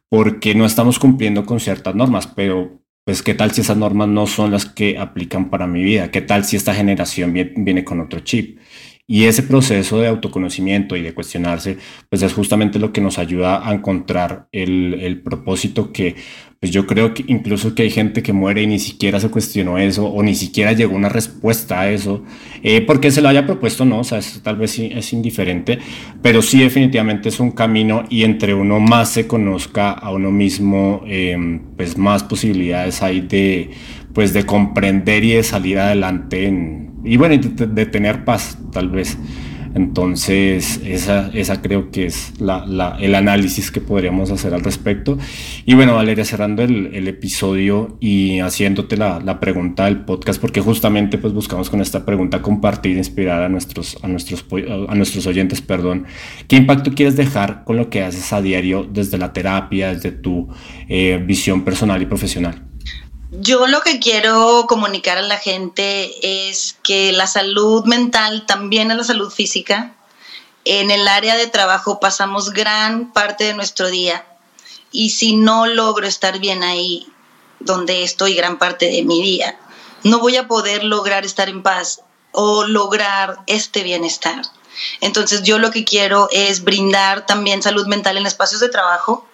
porque 0.08 0.54
no 0.54 0.64
estamos 0.64 0.98
cumpliendo 0.98 1.44
con 1.44 1.60
ciertas 1.60 1.94
normas, 1.94 2.26
pero 2.28 2.85
pues 3.06 3.22
qué 3.22 3.34
tal 3.34 3.52
si 3.52 3.60
esas 3.60 3.76
normas 3.76 4.08
no 4.08 4.26
son 4.26 4.50
las 4.50 4.64
que 4.66 4.98
aplican 4.98 5.48
para 5.48 5.68
mi 5.68 5.80
vida, 5.84 6.10
qué 6.10 6.22
tal 6.22 6.44
si 6.44 6.56
esta 6.56 6.74
generación 6.74 7.32
viene, 7.32 7.84
con 7.84 8.00
otro 8.00 8.18
chip. 8.18 8.58
Y 9.08 9.24
ese 9.24 9.44
proceso 9.44 10.00
de 10.00 10.08
autoconocimiento 10.08 10.96
y 10.96 11.02
de 11.02 11.14
cuestionarse, 11.14 11.78
pues 12.08 12.22
es 12.22 12.32
justamente 12.32 12.80
lo 12.80 12.92
que 12.92 13.00
nos 13.00 13.18
ayuda 13.18 13.68
a 13.68 13.72
encontrar 13.72 14.48
el, 14.50 14.94
el 14.94 15.22
propósito 15.22 15.92
que 15.92 16.16
pues 16.60 16.72
yo 16.72 16.86
creo 16.86 17.12
que 17.12 17.24
incluso 17.26 17.74
que 17.74 17.82
hay 17.82 17.90
gente 17.90 18.22
que 18.22 18.32
muere 18.32 18.62
y 18.62 18.66
ni 18.66 18.78
siquiera 18.78 19.20
se 19.20 19.28
cuestionó 19.28 19.76
eso 19.78 20.06
o 20.06 20.22
ni 20.22 20.34
siquiera 20.34 20.72
llegó 20.72 20.96
una 20.96 21.10
respuesta 21.10 21.80
a 21.80 21.90
eso, 21.90 22.24
eh, 22.62 22.80
porque 22.80 23.10
se 23.10 23.20
lo 23.20 23.28
haya 23.28 23.46
propuesto, 23.46 23.84
no, 23.84 24.00
o 24.00 24.04
sea, 24.04 24.20
tal 24.42 24.56
vez 24.56 24.78
es 24.78 25.12
indiferente, 25.12 25.78
pero 26.22 26.40
sí 26.40 26.60
definitivamente 26.60 27.28
es 27.28 27.40
un 27.40 27.50
camino 27.50 28.04
y 28.08 28.24
entre 28.24 28.54
uno 28.54 28.80
más 28.80 29.10
se 29.10 29.26
conozca 29.26 29.92
a 29.92 30.10
uno 30.10 30.30
mismo, 30.30 31.02
em, 31.06 31.60
pues 31.76 31.98
más 31.98 32.24
posibilidades 32.24 33.02
hay 33.02 33.20
de, 33.20 33.70
pues 34.14 34.32
de 34.32 34.46
comprender 34.46 35.24
y 35.24 35.32
de 35.32 35.42
salir 35.42 35.78
adelante 35.78 36.46
y 37.06 37.16
bueno, 37.16 37.36
de 37.38 37.86
tener 37.86 38.24
paz, 38.24 38.58
tal 38.72 38.90
vez. 38.90 39.16
Entonces, 39.76 40.80
esa, 40.86 41.28
esa 41.34 41.60
creo 41.60 41.90
que 41.90 42.06
es 42.06 42.32
la, 42.40 42.96
el 42.98 43.14
análisis 43.14 43.70
que 43.70 43.82
podríamos 43.82 44.30
hacer 44.30 44.54
al 44.54 44.62
respecto. 44.62 45.18
Y 45.66 45.74
bueno, 45.74 45.96
Valeria, 45.96 46.24
cerrando 46.24 46.62
el, 46.62 46.94
el 46.94 47.06
episodio 47.08 47.98
y 48.00 48.40
haciéndote 48.40 48.96
la, 48.96 49.20
la, 49.20 49.38
pregunta 49.38 49.84
del 49.84 49.98
podcast, 50.06 50.40
porque 50.40 50.62
justamente 50.62 51.18
pues 51.18 51.34
buscamos 51.34 51.68
con 51.68 51.82
esta 51.82 52.06
pregunta 52.06 52.40
compartir, 52.40 52.96
inspirar 52.96 53.42
a 53.42 53.50
nuestros, 53.50 53.98
a 54.02 54.08
nuestros, 54.08 54.46
a 54.88 54.94
nuestros 54.94 55.26
oyentes, 55.26 55.60
perdón. 55.60 56.06
¿Qué 56.48 56.56
impacto 56.56 56.92
quieres 56.94 57.14
dejar 57.14 57.62
con 57.64 57.76
lo 57.76 57.90
que 57.90 58.02
haces 58.02 58.32
a 58.32 58.40
diario 58.40 58.88
desde 58.90 59.18
la 59.18 59.34
terapia, 59.34 59.92
desde 59.92 60.10
tu 60.10 60.48
eh, 60.88 61.22
visión 61.22 61.64
personal 61.64 62.00
y 62.00 62.06
profesional? 62.06 62.62
Yo 63.32 63.66
lo 63.66 63.80
que 63.80 63.98
quiero 63.98 64.66
comunicar 64.68 65.18
a 65.18 65.22
la 65.22 65.36
gente 65.36 66.48
es 66.48 66.76
que 66.84 67.10
la 67.10 67.26
salud 67.26 67.84
mental 67.84 68.46
también 68.46 68.92
es 68.92 68.96
la 68.96 69.04
salud 69.04 69.32
física. 69.32 69.94
En 70.64 70.92
el 70.92 71.08
área 71.08 71.34
de 71.34 71.48
trabajo 71.48 71.98
pasamos 71.98 72.50
gran 72.50 73.12
parte 73.12 73.44
de 73.44 73.54
nuestro 73.54 73.88
día 73.88 74.24
y 74.92 75.10
si 75.10 75.36
no 75.36 75.66
logro 75.66 76.06
estar 76.06 76.38
bien 76.38 76.62
ahí 76.62 77.08
donde 77.58 78.04
estoy 78.04 78.34
gran 78.34 78.58
parte 78.58 78.86
de 78.86 79.02
mi 79.02 79.20
día, 79.20 79.58
no 80.04 80.20
voy 80.20 80.36
a 80.36 80.46
poder 80.46 80.84
lograr 80.84 81.24
estar 81.24 81.48
en 81.48 81.64
paz 81.64 82.02
o 82.30 82.64
lograr 82.64 83.40
este 83.46 83.82
bienestar. 83.82 84.42
Entonces 85.00 85.42
yo 85.42 85.58
lo 85.58 85.72
que 85.72 85.84
quiero 85.84 86.28
es 86.30 86.62
brindar 86.62 87.26
también 87.26 87.62
salud 87.62 87.86
mental 87.86 88.18
en 88.18 88.26
espacios 88.26 88.60
de 88.60 88.68
trabajo, 88.68 89.26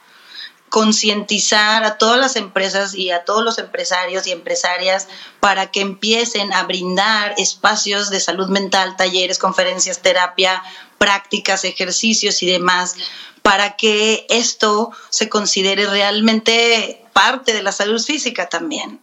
concientizar 0.73 1.85
a 1.85 1.99
todas 1.99 2.19
las 2.19 2.35
empresas 2.35 2.95
y 2.95 3.11
a 3.11 3.27
todos 3.27 3.45
los 3.45 3.59
empresarios 3.59 4.27
y 4.27 4.31
empresarias 4.31 5.07
para 5.39 5.71
que 5.71 5.83
empiecen 5.83 6.51
a 6.55 6.63
brindar 6.63 7.35
espacios 7.37 8.09
de 8.09 8.21
salud 8.21 8.49
mental, 8.49 8.97
talleres, 8.97 9.39
conferencias, 9.39 10.01
terapia, 10.01 10.63
prácticas, 10.97 11.65
ejercicios 11.65 12.43
y 12.43 12.47
demás, 12.47 12.95
para 13.43 13.77
que 13.77 14.25
esto 14.31 14.93
se 15.11 15.29
considere 15.29 15.87
realmente 15.87 17.05
parte 17.13 17.53
de 17.53 17.63
la 17.63 17.73
salud 17.73 18.03
física 18.03 18.49
también. 18.49 18.99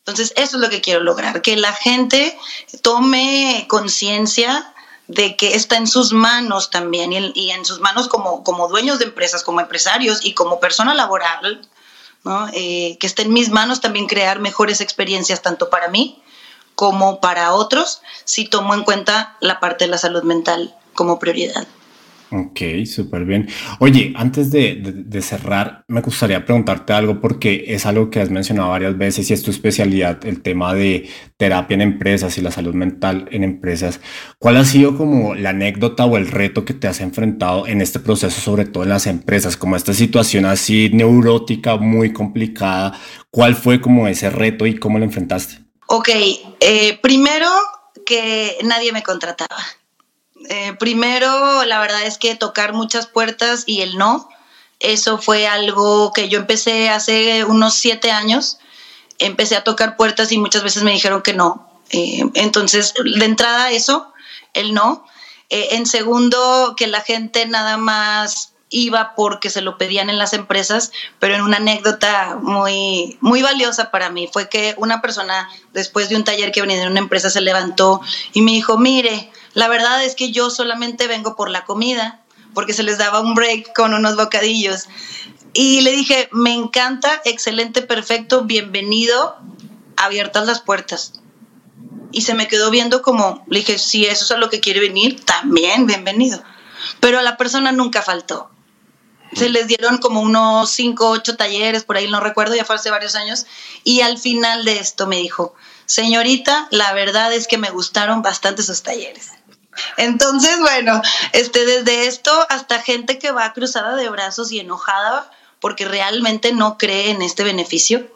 Entonces, 0.00 0.34
eso 0.36 0.56
es 0.58 0.60
lo 0.60 0.68
que 0.68 0.82
quiero 0.82 1.00
lograr, 1.00 1.40
que 1.40 1.56
la 1.56 1.72
gente 1.72 2.38
tome 2.82 3.64
conciencia 3.66 4.71
de 5.14 5.36
que 5.36 5.54
está 5.54 5.76
en 5.76 5.86
sus 5.86 6.12
manos 6.12 6.70
también 6.70 7.12
y, 7.12 7.50
en 7.50 7.64
sus 7.64 7.80
manos 7.80 8.08
como, 8.08 8.42
como 8.42 8.68
dueños 8.68 8.98
de 8.98 9.04
empresas, 9.04 9.42
como 9.42 9.60
empresarios 9.60 10.24
y 10.24 10.32
como 10.32 10.58
persona 10.58 10.94
laboral, 10.94 11.60
eh, 12.54 12.96
que 12.98 13.06
está 13.06 13.22
en 13.22 13.32
mis 13.32 13.50
manos 13.50 13.80
también 13.80 14.06
crear 14.06 14.38
mejores 14.38 14.80
experiencias 14.80 15.42
tanto 15.42 15.70
para 15.70 15.88
mí 15.88 16.22
como 16.74 17.20
para 17.20 17.52
otros 17.52 18.00
si 18.24 18.46
tomo 18.46 18.74
en 18.74 18.84
cuenta 18.84 19.36
la 19.40 19.60
parte 19.60 19.84
de 19.84 19.90
la 19.90 19.98
salud 19.98 20.22
mental 20.22 20.74
como 20.94 21.18
prioridad. 21.18 21.66
Ok, 22.34 22.86
súper 22.86 23.26
bien. 23.26 23.46
Oye, 23.78 24.14
antes 24.16 24.50
de, 24.50 25.20
cerrar, 25.20 25.84
me 25.86 26.00
gustaría 26.00 26.46
preguntarte 26.46 26.94
algo 26.94 27.20
porque 27.20 27.66
es 27.68 27.84
algo 27.84 28.08
que 28.08 28.20
has 28.20 28.30
mencionado 28.30 28.70
varias 28.70 28.96
veces 28.96 29.30
y 29.30 29.34
es 29.34 29.42
tu 29.42 29.50
especialidad, 29.50 30.24
el 30.24 30.40
tema 30.40 30.72
de 30.72 31.10
terapia 31.36 31.74
en 31.74 31.82
empresas 31.82 32.38
y 32.38 32.40
la 32.40 32.50
salud 32.50 32.72
mental 32.72 33.28
en 33.32 33.44
empresas. 33.44 34.00
¿Cuál 34.38 34.56
ha 34.56 34.64
sido 34.64 34.96
como 34.96 35.34
la 35.34 35.50
anécdota 35.50 36.06
o 36.06 36.16
el 36.16 36.26
reto 36.26 36.64
que 36.64 36.72
te 36.72 36.88
has 36.88 37.02
enfrentado 37.02 37.66
en 37.66 37.82
este 37.82 38.00
proceso, 38.00 38.40
sobre 38.40 38.64
todo 38.64 38.84
en 38.84 38.88
las 38.88 39.06
empresas, 39.06 39.58
como 39.58 39.76
esta 39.76 39.92
situación 39.92 40.46
así 40.46 40.88
neurótica, 40.90 41.76
muy 41.76 42.14
complicada? 42.14 42.98
¿Cuál 43.30 43.56
fue 43.56 43.82
como 43.82 44.08
ese 44.08 44.30
reto 44.30 44.64
y 44.64 44.78
cómo 44.78 44.98
lo 44.98 45.04
enfrentaste? 45.04 45.58
Ok, 45.86 46.08
eh, 46.60 46.98
primero 47.02 47.50
que 48.06 48.56
nadie 48.64 48.90
me 48.90 49.02
contrataba 49.02 49.56
eh, 50.48 50.74
primero, 50.78 51.64
la 51.64 51.80
verdad 51.80 52.02
es 52.04 52.18
que 52.18 52.34
tocar 52.34 52.72
muchas 52.72 53.06
puertas 53.06 53.64
y 53.66 53.82
el 53.82 53.98
no, 53.98 54.28
eso 54.82 55.18
fue 55.18 55.46
algo 55.46 56.12
que 56.12 56.28
yo 56.28 56.40
empecé 56.40 56.90
hace 56.90 57.44
unos 57.44 57.74
siete 57.74 58.10
años. 58.10 58.58
Empecé 59.18 59.54
a 59.54 59.62
tocar 59.62 59.96
puertas 59.96 60.32
y 60.32 60.38
muchas 60.38 60.64
veces 60.64 60.82
me 60.82 60.90
dijeron 60.90 61.22
que 61.22 61.34
no. 61.34 61.70
Eh, 61.90 62.24
entonces, 62.34 62.92
de 62.94 63.24
entrada 63.24 63.70
eso, 63.70 64.12
el 64.54 64.74
no. 64.74 65.06
Eh, 65.50 65.68
en 65.72 65.86
segundo, 65.86 66.74
que 66.76 66.88
la 66.88 67.00
gente 67.00 67.46
nada 67.46 67.76
más 67.76 68.51
iba 68.72 69.14
porque 69.14 69.50
se 69.50 69.60
lo 69.60 69.78
pedían 69.78 70.10
en 70.10 70.18
las 70.18 70.32
empresas, 70.32 70.90
pero 71.20 71.34
en 71.34 71.42
una 71.42 71.58
anécdota 71.58 72.38
muy, 72.42 73.18
muy 73.20 73.42
valiosa 73.42 73.90
para 73.90 74.10
mí 74.10 74.28
fue 74.32 74.48
que 74.48 74.74
una 74.78 75.00
persona, 75.00 75.48
después 75.72 76.08
de 76.08 76.16
un 76.16 76.24
taller 76.24 76.50
que 76.50 76.62
venía 76.62 76.80
de 76.80 76.88
una 76.88 76.98
empresa, 76.98 77.30
se 77.30 77.42
levantó 77.42 78.00
y 78.32 78.42
me 78.42 78.52
dijo, 78.52 78.78
mire, 78.78 79.30
la 79.52 79.68
verdad 79.68 80.02
es 80.02 80.16
que 80.16 80.32
yo 80.32 80.50
solamente 80.50 81.06
vengo 81.06 81.36
por 81.36 81.50
la 81.50 81.64
comida, 81.64 82.20
porque 82.54 82.72
se 82.72 82.82
les 82.82 82.98
daba 82.98 83.20
un 83.20 83.34
break 83.34 83.74
con 83.74 83.94
unos 83.94 84.16
bocadillos. 84.16 84.88
Y 85.54 85.82
le 85.82 85.92
dije, 85.92 86.28
me 86.32 86.54
encanta, 86.54 87.20
excelente, 87.24 87.82
perfecto, 87.82 88.44
bienvenido, 88.44 89.36
abiertas 89.96 90.46
las 90.46 90.60
puertas. 90.60 91.20
Y 92.10 92.22
se 92.22 92.34
me 92.34 92.48
quedó 92.48 92.70
viendo 92.70 93.02
como, 93.02 93.44
le 93.48 93.60
dije, 93.60 93.78
si 93.78 94.06
eso 94.06 94.24
es 94.24 94.30
a 94.30 94.38
lo 94.38 94.48
que 94.48 94.60
quiere 94.60 94.80
venir, 94.80 95.24
también 95.24 95.86
bienvenido. 95.86 96.42
Pero 97.00 97.20
la 97.20 97.36
persona 97.36 97.72
nunca 97.72 98.02
faltó. 98.02 98.51
Se 99.34 99.48
les 99.48 99.66
dieron 99.66 99.98
como 99.98 100.20
unos 100.20 100.70
cinco, 100.70 101.08
ocho 101.08 101.36
talleres, 101.36 101.84
por 101.84 101.96
ahí 101.96 102.08
no 102.08 102.20
recuerdo, 102.20 102.54
ya 102.54 102.64
fue 102.64 102.76
hace 102.76 102.90
varios 102.90 103.14
años. 103.14 103.46
Y 103.84 104.02
al 104.02 104.18
final 104.18 104.64
de 104.64 104.78
esto 104.78 105.06
me 105.06 105.16
dijo, 105.16 105.54
señorita, 105.86 106.68
la 106.70 106.92
verdad 106.92 107.32
es 107.32 107.46
que 107.46 107.58
me 107.58 107.70
gustaron 107.70 108.22
bastante 108.22 108.62
sus 108.62 108.82
talleres. 108.82 109.30
Entonces, 109.96 110.58
bueno, 110.60 111.00
este, 111.32 111.64
desde 111.64 112.06
esto 112.06 112.46
hasta 112.50 112.82
gente 112.82 113.18
que 113.18 113.30
va 113.30 113.52
cruzada 113.52 113.96
de 113.96 114.08
brazos 114.08 114.52
y 114.52 114.60
enojada 114.60 115.30
porque 115.60 115.86
realmente 115.86 116.52
no 116.52 116.76
cree 116.76 117.10
en 117.10 117.22
este 117.22 117.44
beneficio. 117.44 118.06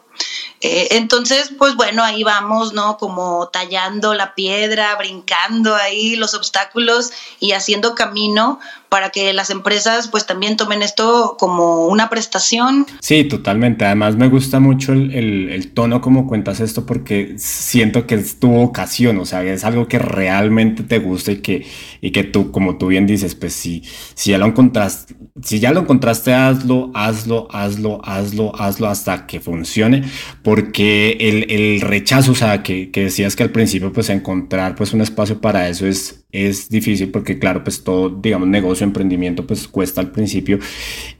Eh, 0.61 0.87
entonces, 0.91 1.51
pues 1.57 1.75
bueno, 1.75 2.03
ahí 2.03 2.23
vamos, 2.23 2.73
¿no? 2.73 2.97
Como 2.97 3.49
tallando 3.49 4.13
la 4.15 4.33
piedra, 4.33 4.95
brincando 4.95 5.75
ahí 5.75 6.15
los 6.15 6.33
obstáculos 6.33 7.11
y 7.39 7.51
haciendo 7.51 7.93
camino 7.93 8.59
para 8.89 9.09
que 9.09 9.33
las 9.33 9.49
empresas 9.49 10.07
pues 10.07 10.25
también 10.25 10.55
tomen 10.55 10.81
esto 10.81 11.35
como 11.37 11.87
una 11.87 12.09
prestación. 12.09 12.85
Sí, 13.01 13.25
totalmente. 13.25 13.85
Además 13.85 14.15
me 14.15 14.29
gusta 14.29 14.59
mucho 14.59 14.93
el, 14.93 15.71
tono 15.73 16.01
como 16.01 16.27
cuentas 16.27 16.59
esto 16.59 16.85
porque 16.85 17.35
siento 17.37 18.07
que 18.07 18.15
es 18.15 18.39
tu 18.39 18.47
vocación, 18.49 19.19
o 19.19 19.25
sea, 19.25 19.43
es 19.43 19.63
algo 19.63 19.87
que 19.87 19.99
realmente 19.99 20.83
te 20.83 20.99
gusta 20.99 21.31
y 21.31 21.37
que, 21.37 21.67
y 22.01 22.11
que 22.11 22.23
tú, 22.23 22.51
como 22.51 22.77
tú 22.77 22.87
bien 22.87 23.05
dices, 23.05 23.35
pues 23.35 23.53
si, 23.53 23.83
si 24.15 24.31
ya 24.31 24.37
lo 24.37 24.45
encontraste, 24.45 25.15
si 25.43 25.59
ya 25.59 25.71
lo 25.71 25.81
encontraste, 25.81 26.33
hazlo, 26.33 26.91
hazlo, 26.93 27.47
hazlo, 27.51 27.99
hazlo, 28.03 28.55
hazlo 28.59 28.87
hasta 28.87 29.27
que 29.27 29.39
funcione, 29.39 30.06
porque 30.43 31.17
el, 31.19 31.49
el 31.49 31.81
rechazo, 31.81 32.31
o 32.31 32.35
sea, 32.35 32.63
que, 32.63 32.91
que 32.91 33.03
decías 33.05 33.35
que 33.35 33.43
al 33.43 33.51
principio 33.51 33.91
pues 33.93 34.09
encontrar 34.09 34.75
pues 34.75 34.93
un 34.93 35.01
espacio 35.01 35.41
para 35.41 35.69
eso 35.69 35.87
es, 35.87 36.25
es 36.31 36.69
difícil 36.69 37.09
porque 37.09 37.39
claro, 37.39 37.63
pues 37.63 37.83
todo, 37.83 38.09
digamos, 38.09 38.47
negocio, 38.47 38.83
emprendimiento, 38.83 39.45
pues 39.47 39.67
cuesta 39.67 40.01
al 40.01 40.11
principio. 40.11 40.59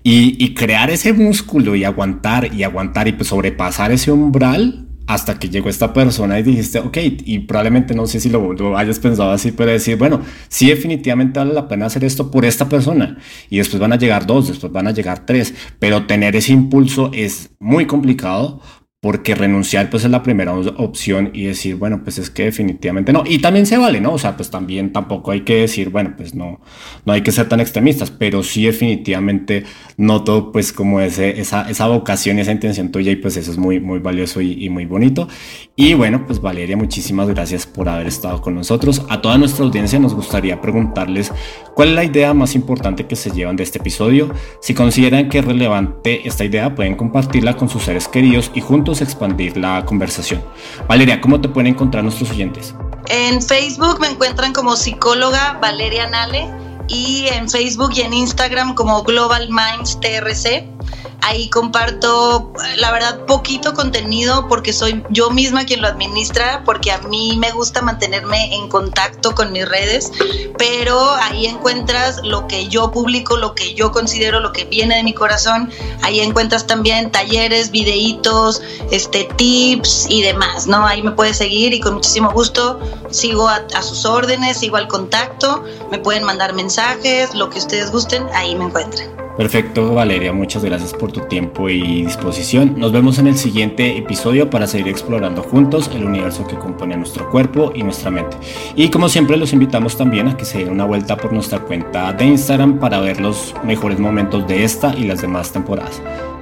Y, 0.04 0.54
crear 0.54 0.90
ese 0.90 1.14
músculo 1.14 1.76
y 1.76 1.84
aguantar 1.84 2.54
y 2.54 2.64
aguantar 2.64 3.08
y 3.08 3.14
pues 3.14 3.30
sobrepasar 3.30 3.92
ese 3.92 4.12
umbral 4.12 4.88
hasta 5.06 5.40
que 5.40 5.50
llegó 5.50 5.70
esta 5.70 5.94
persona 5.94 6.40
y 6.40 6.44
dijiste, 6.44 6.80
ok, 6.80 6.98
y 7.26 7.40
probablemente 7.40 7.94
no 7.96 8.08
sé 8.08 8.20
si 8.20 8.30
lo, 8.30 8.54
lo, 8.54 8.78
hayas 8.78 9.00
pensado 9.00 9.32
así, 9.32 9.52
pero 9.54 9.72
decir, 9.72 9.98
bueno, 9.98 10.22
sí 10.50 10.68
definitivamente 10.68 11.40
vale 11.40 11.54
la 11.54 11.68
pena 11.68 11.86
hacer 11.86 12.04
esto 12.04 12.30
por 12.30 12.44
esta 12.44 12.68
persona. 12.68 13.18
Y 13.50 13.58
después 13.58 13.80
van 13.80 13.94
a 13.94 13.98
llegar 13.98 14.26
dos, 14.26 14.50
después 14.50 14.72
van 14.72 14.88
a 14.88 14.92
llegar 14.92 15.26
tres, 15.26 15.54
pero 15.80 16.06
tener 16.08 16.36
ese 16.36 16.52
impulso 16.52 17.12
es 17.14 17.52
muy 17.60 17.86
complicado 17.86 18.62
porque 19.00 19.36
renunciar 19.36 19.92
pues 19.92 20.06
es 20.06 20.10
la 20.10 20.24
primera 20.24 20.54
opción 20.56 21.30
y 21.32 21.46
decir, 21.46 21.76
bueno, 21.76 22.02
pues 22.04 22.18
es 22.18 22.32
que 22.32 22.46
definitivamente 22.46 23.14
no. 23.14 23.24
Y 23.28 23.38
también 23.38 23.68
se 23.68 23.78
vale, 23.78 24.02
¿no? 24.02 24.14
O 24.14 24.18
sea, 24.18 24.36
pues 24.36 24.50
también 24.50 24.92
tampoco 24.92 25.32
hay 25.32 25.42
que 25.42 25.58
decir, 25.58 25.90
bueno, 25.90 26.16
pues 26.18 26.34
no, 26.34 26.60
no 27.06 27.14
hay 27.14 27.22
que 27.22 27.32
ser 27.32 27.48
tan 27.48 27.60
extremistas, 27.60 28.10
pero 28.10 28.42
sí 28.42 28.66
definitivamente 28.66 29.66
noto 29.98 30.52
pues 30.52 30.74
como 30.74 31.00
ese, 31.00 31.40
esa, 31.40 31.70
esa 31.70 31.88
vocación, 31.88 32.40
esa 32.40 32.52
intención 32.52 32.92
tuya 32.92 33.12
y 33.12 33.18
pues 33.18 33.38
eso 33.38 33.52
es 33.52 33.60
muy, 33.60 33.80
muy 33.80 34.00
valioso 34.00 34.42
y, 34.42 34.66
y 34.66 34.70
muy 34.70 34.86
bonito. 34.86 35.28
Y 35.76 35.94
bueno, 35.94 36.26
pues 36.26 36.42
Valeria, 36.42 36.76
muchísimas 36.76 37.28
gracias 37.28 37.68
por 37.68 37.90
haber 37.90 38.08
estado 38.08 38.42
con 38.42 38.56
nosotros. 38.56 39.06
A 39.10 39.22
toda 39.22 39.38
nuestra 39.38 39.64
audiencia 39.64 40.00
nos 40.00 40.16
gustaría 40.16 40.60
preguntarles 40.60 41.32
cuál 41.76 41.90
es 41.90 41.96
la 41.96 42.04
idea 42.04 42.34
más 42.34 42.56
importante 42.56 43.06
que 43.06 43.16
se 43.16 43.30
llevan 43.30 43.58
de 43.58 43.64
este 43.64 43.78
episodio. 43.78 44.34
Si 44.60 44.74
consideran 44.74 45.30
que 45.30 45.38
es 45.38 45.46
relevante 45.46 46.28
esta 46.28 46.44
idea, 46.44 46.74
pueden 46.74 46.96
compartirla 46.96 47.56
con 47.56 47.70
sus 47.70 47.84
seres 47.84 48.08
queridos 48.08 48.52
y 48.56 48.62
expandir 49.02 49.58
la 49.58 49.84
conversación. 49.86 50.44
Valeria, 50.88 51.20
¿cómo 51.22 51.40
te 51.42 51.50
pueden 51.50 51.74
encontrar 51.74 52.04
nuestros 52.04 52.32
oyentes? 52.32 52.74
En 53.10 53.42
Facebook 53.42 54.00
me 54.00 54.08
encuentran 54.08 54.54
como 54.54 54.76
psicóloga 54.76 55.58
Valeria 55.62 56.08
Nale 56.10 56.50
y 56.88 57.28
en 57.28 57.50
Facebook 57.50 57.92
y 57.96 58.02
en 58.02 58.14
Instagram 58.14 58.74
como 58.76 59.04
Global 59.04 59.50
Minds 59.50 60.00
TRC. 60.00 60.77
Ahí 61.22 61.50
comparto, 61.50 62.54
la 62.78 62.92
verdad, 62.92 63.26
poquito 63.26 63.74
contenido 63.74 64.48
porque 64.48 64.72
soy 64.72 65.04
yo 65.10 65.30
misma 65.30 65.66
quien 65.66 65.82
lo 65.82 65.88
administra, 65.88 66.62
porque 66.64 66.92
a 66.92 67.00
mí 67.00 67.36
me 67.38 67.52
gusta 67.52 67.82
mantenerme 67.82 68.56
en 68.56 68.70
contacto 68.70 69.36
con 69.36 69.52
mis 69.52 69.68
redes, 69.68 70.12
pero 70.58 70.98
ahí 71.16 71.46
encuentras 71.48 72.22
lo 72.24 72.48
que 72.48 72.70
yo 72.70 72.92
publico, 72.92 73.36
lo 73.36 73.56
que 73.56 73.74
yo 73.74 73.92
considero, 73.92 74.40
lo 74.40 74.54
que 74.54 74.66
viene 74.66 74.96
de 74.96 75.04
mi 75.04 75.14
corazón. 75.14 75.70
Ahí 76.02 76.22
encuentras 76.22 76.66
también 76.66 77.12
talleres, 77.12 77.72
videitos, 77.72 78.62
este, 78.92 79.28
tips 79.36 80.08
y 80.10 80.22
demás, 80.22 80.66
¿no? 80.68 80.86
Ahí 80.88 81.02
me 81.02 81.12
puedes 81.12 81.38
seguir 81.38 81.74
y 81.74 81.82
con 81.82 81.96
muchísimo 81.96 82.32
gusto 82.32 82.80
sigo 83.12 83.50
a, 83.50 83.66
a 83.76 83.82
sus 83.82 84.06
órdenes, 84.06 84.60
sigo 84.60 84.78
al 84.78 84.88
contacto, 84.88 85.64
me 85.92 86.00
pueden 86.00 86.24
mandar 86.24 86.54
mensajes, 86.54 87.34
lo 87.34 87.50
que 87.50 87.60
ustedes 87.60 87.92
gusten, 87.92 88.26
ahí 88.34 88.56
me 88.56 88.66
encuentran. 88.66 89.27
Perfecto, 89.38 89.94
Valeria, 89.94 90.34
muchas 90.34 90.66
gracias 90.66 90.94
por 90.96 91.12
tu 91.12 91.22
tiempo 91.22 91.70
y 91.70 92.04
disposición. 92.04 92.74
Nos 92.76 92.92
vemos 92.92 93.20
en 93.20 93.28
el 93.28 93.38
siguiente 93.38 93.96
episodio 93.96 94.50
para 94.50 94.66
seguir 94.66 94.88
explorando 94.88 95.44
juntos 95.44 95.92
el 95.94 96.06
universo 96.06 96.48
que 96.48 96.56
compone 96.56 96.98
nuestro 96.98 97.30
cuerpo 97.30 97.72
y 97.76 97.84
nuestra 97.84 98.10
mente. 98.10 98.36
Y 98.76 98.90
como 98.90 99.10
siempre, 99.10 99.38
los 99.38 99.54
invitamos 99.54 99.96
también 99.96 100.28
a 100.28 100.36
que 100.36 100.44
se 100.44 100.58
den 100.58 100.70
una 100.70 100.86
vuelta 100.86 101.16
por 101.18 101.34
nuestra 101.34 101.60
cuenta 101.60 102.12
de 102.14 102.26
Instagram 102.26 102.80
para 102.80 103.00
ver 103.00 103.22
los 103.22 103.54
mejores 103.64 104.00
momentos 104.00 104.48
de 104.48 104.64
esta 104.64 104.96
y 104.96 105.04
las 105.04 105.22
demás 105.22 105.52
temporadas. 105.52 106.02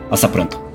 Hasta 0.09 0.31
pronto. 0.31 0.74